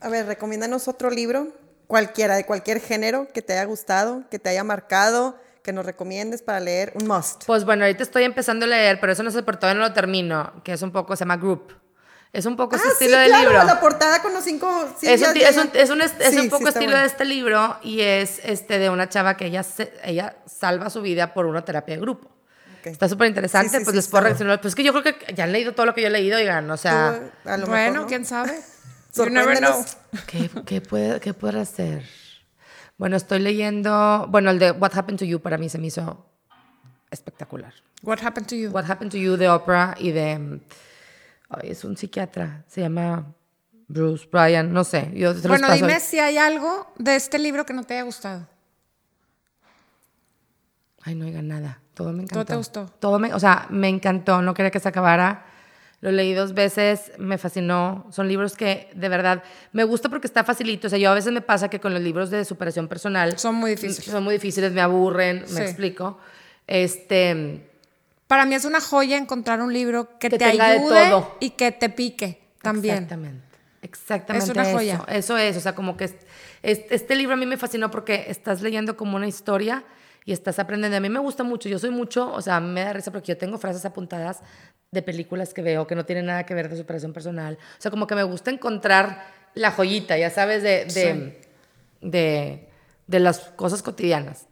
[0.00, 1.48] A ver, recomiéndanos otro libro,
[1.86, 6.40] cualquiera, de cualquier género que te haya gustado, que te haya marcado, que nos recomiendes
[6.42, 6.92] para leer.
[6.94, 7.44] Un must.
[7.44, 9.92] Pues bueno, ahorita estoy empezando a leer, pero eso no sé por todavía no lo
[9.92, 11.74] termino, que es un poco, se llama Group.
[12.32, 13.64] Es un poco ese Ah, estilo sí, de claro, libro.
[13.64, 14.68] la portada con los cinco...
[15.00, 17.00] sí, es, un, ya- es, un, es, un, es Sí, un poco estilo bueno.
[17.00, 21.02] de este libro y es este de una chava que ella, se- ella salva su
[21.02, 22.28] vida por una terapia de grupo.
[22.80, 22.86] Ok.
[22.86, 24.60] Está súper interesante, Sí, sí, pues sí, les puedo reaccionar.
[24.60, 26.36] Pues es que yo creo que ya han leído todo lo que yo he leído,
[26.36, 28.06] oigan, o sea, Tú, a lo bueno, mejor, ¿no?
[28.06, 28.60] quién sabe.
[29.16, 29.84] You never know.
[30.26, 32.04] ¿qué, qué, puede, ¿qué puede hacer?
[32.98, 36.26] Bueno, estoy leyendo, bueno, el de What Happened to You para mí se me hizo
[37.10, 37.74] espectacular.
[38.02, 38.70] What happened to you?
[38.70, 40.60] What Happened to You de Oprah y de,
[41.48, 43.34] ay, es un psiquiatra, se llama
[43.88, 45.10] Bruce Bryan, no sé.
[45.14, 48.46] Yo Bueno, dime si hay algo de este libro que no te haya gustado.
[51.02, 51.80] Ay, no oigan nada.
[51.94, 52.34] Todo me encantó.
[52.34, 52.86] ¿Todo te gustó?
[52.98, 54.42] Todo me, o sea, me encantó.
[54.42, 55.46] No quería que se acabara.
[56.06, 58.06] Lo leí dos veces, me fascinó.
[58.12, 59.42] Son libros que de verdad
[59.72, 60.86] me gusta porque está facilito.
[60.86, 63.56] O sea, yo a veces me pasa que con los libros de superación personal Son
[63.56, 64.04] muy difíciles.
[64.08, 65.54] Son muy difíciles, me aburren, Sí.
[65.54, 66.16] me explico.
[66.68, 67.68] Este,
[68.28, 71.88] Para mí es una joya encontrar un libro que, Que te ayude y que te
[71.88, 72.94] pique también.
[72.98, 73.42] Exactamente.
[73.82, 74.44] Exactamente.
[74.44, 74.76] Es una eso.
[74.76, 75.04] joya.
[75.08, 75.56] Eso es.
[75.56, 76.14] O sea, como que es-
[76.62, 79.82] es- este libro a mí me fascinó porque estás leyendo como una historia
[80.26, 80.96] y estás aprendiendo.
[80.98, 81.68] A mí me gusta mucho.
[81.70, 84.40] Yo soy mucho, o sea, me da risa porque yo tengo frases apuntadas
[84.90, 87.56] de películas que veo que no tienen nada que ver de superación personal.
[87.78, 89.24] O sea, como que me gusta encontrar
[89.54, 91.40] la joyita, ya sabes, de, de,
[92.02, 92.68] de,
[93.06, 94.46] de las cosas cotidianas.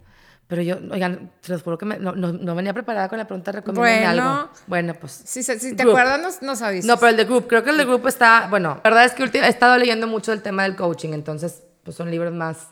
[0.47, 3.27] Pero yo, oigan, te los juro que me- no, no, no venía preparada con la
[3.27, 4.23] pregunta, recomiéndame Bueno.
[4.41, 4.51] algo.
[4.67, 5.13] Bueno, pues.
[5.25, 5.97] Si, se- si te Group.
[5.97, 6.85] acuerdas, nos, nos avisas.
[6.87, 9.13] No, pero el de Group, creo que el de Group está, bueno, la verdad es
[9.13, 12.69] que he estado leyendo mucho del tema del coaching, entonces pues son libros más,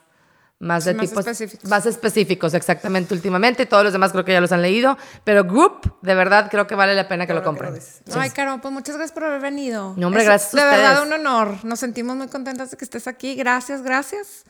[0.62, 1.68] más de Más tipos específicos.
[1.68, 5.96] más específicos, exactamente, últimamente, todos los demás creo que ya los han leído, pero Group,
[6.02, 7.82] de verdad, creo que vale la pena que lo Ahora que lo compren.
[8.22, 9.94] Ay, Caro, pues muchas gracias por haber venido.
[9.96, 11.18] No, hombre, Es gracias a De verdad, ustedes.
[11.20, 11.64] un honor.
[11.64, 13.34] Nos sentimos muy contentas de que estés aquí.
[13.34, 14.44] Gracias, gracias.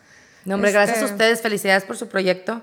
[0.44, 2.60] No, hombre, gracias a Este- ustedes, felicidades por su proyecto,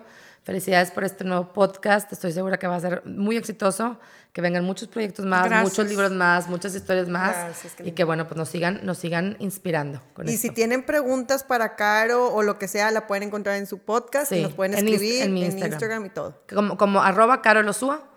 [0.49, 3.99] felicidades por este nuevo podcast, estoy segura que va a ser muy exitoso,
[4.33, 5.69] que vengan muchos proyectos más, Gracias.
[5.69, 9.35] muchos libros más, muchas historias más, Gracias, y que bueno, pues nos sigan, nos sigan
[9.37, 10.47] inspirando con Y esto.
[10.47, 14.31] si tienen preguntas para Caro o lo que sea, la pueden encontrar en su podcast
[14.31, 15.71] y Sí, nos pueden escribir en en, mi Instagram.
[15.73, 16.05] Instagram.
[16.07, 16.41] y todo.
[16.51, 18.08] Como, como arroba Caro Losúa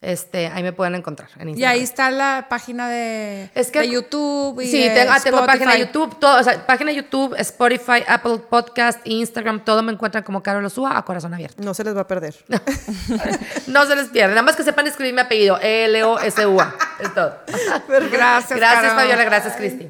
[0.00, 1.72] Este, ahí me pueden encontrar en Y Instagram.
[1.72, 4.60] ahí está la página de, Es que- de YouTube.
[4.60, 5.80] Y Sí, de tengo, ah, tengo página de.
[5.80, 10.40] YouTube, todo, o sea, página de YouTube, Spotify, Apple Podcast, Instagram, todo me encuentran como
[10.40, 11.64] Carol Osúa a corazón abierto.
[11.64, 12.36] No se les va a perder.
[13.66, 17.36] no se les pierde, nada más que sepan escribir mi apellido, L-O-S-U-A, es todo.
[17.88, 18.10] Gracias,
[18.56, 18.90] Gracias, Carol.
[18.96, 19.88] Fabiola, gracias, Cristi.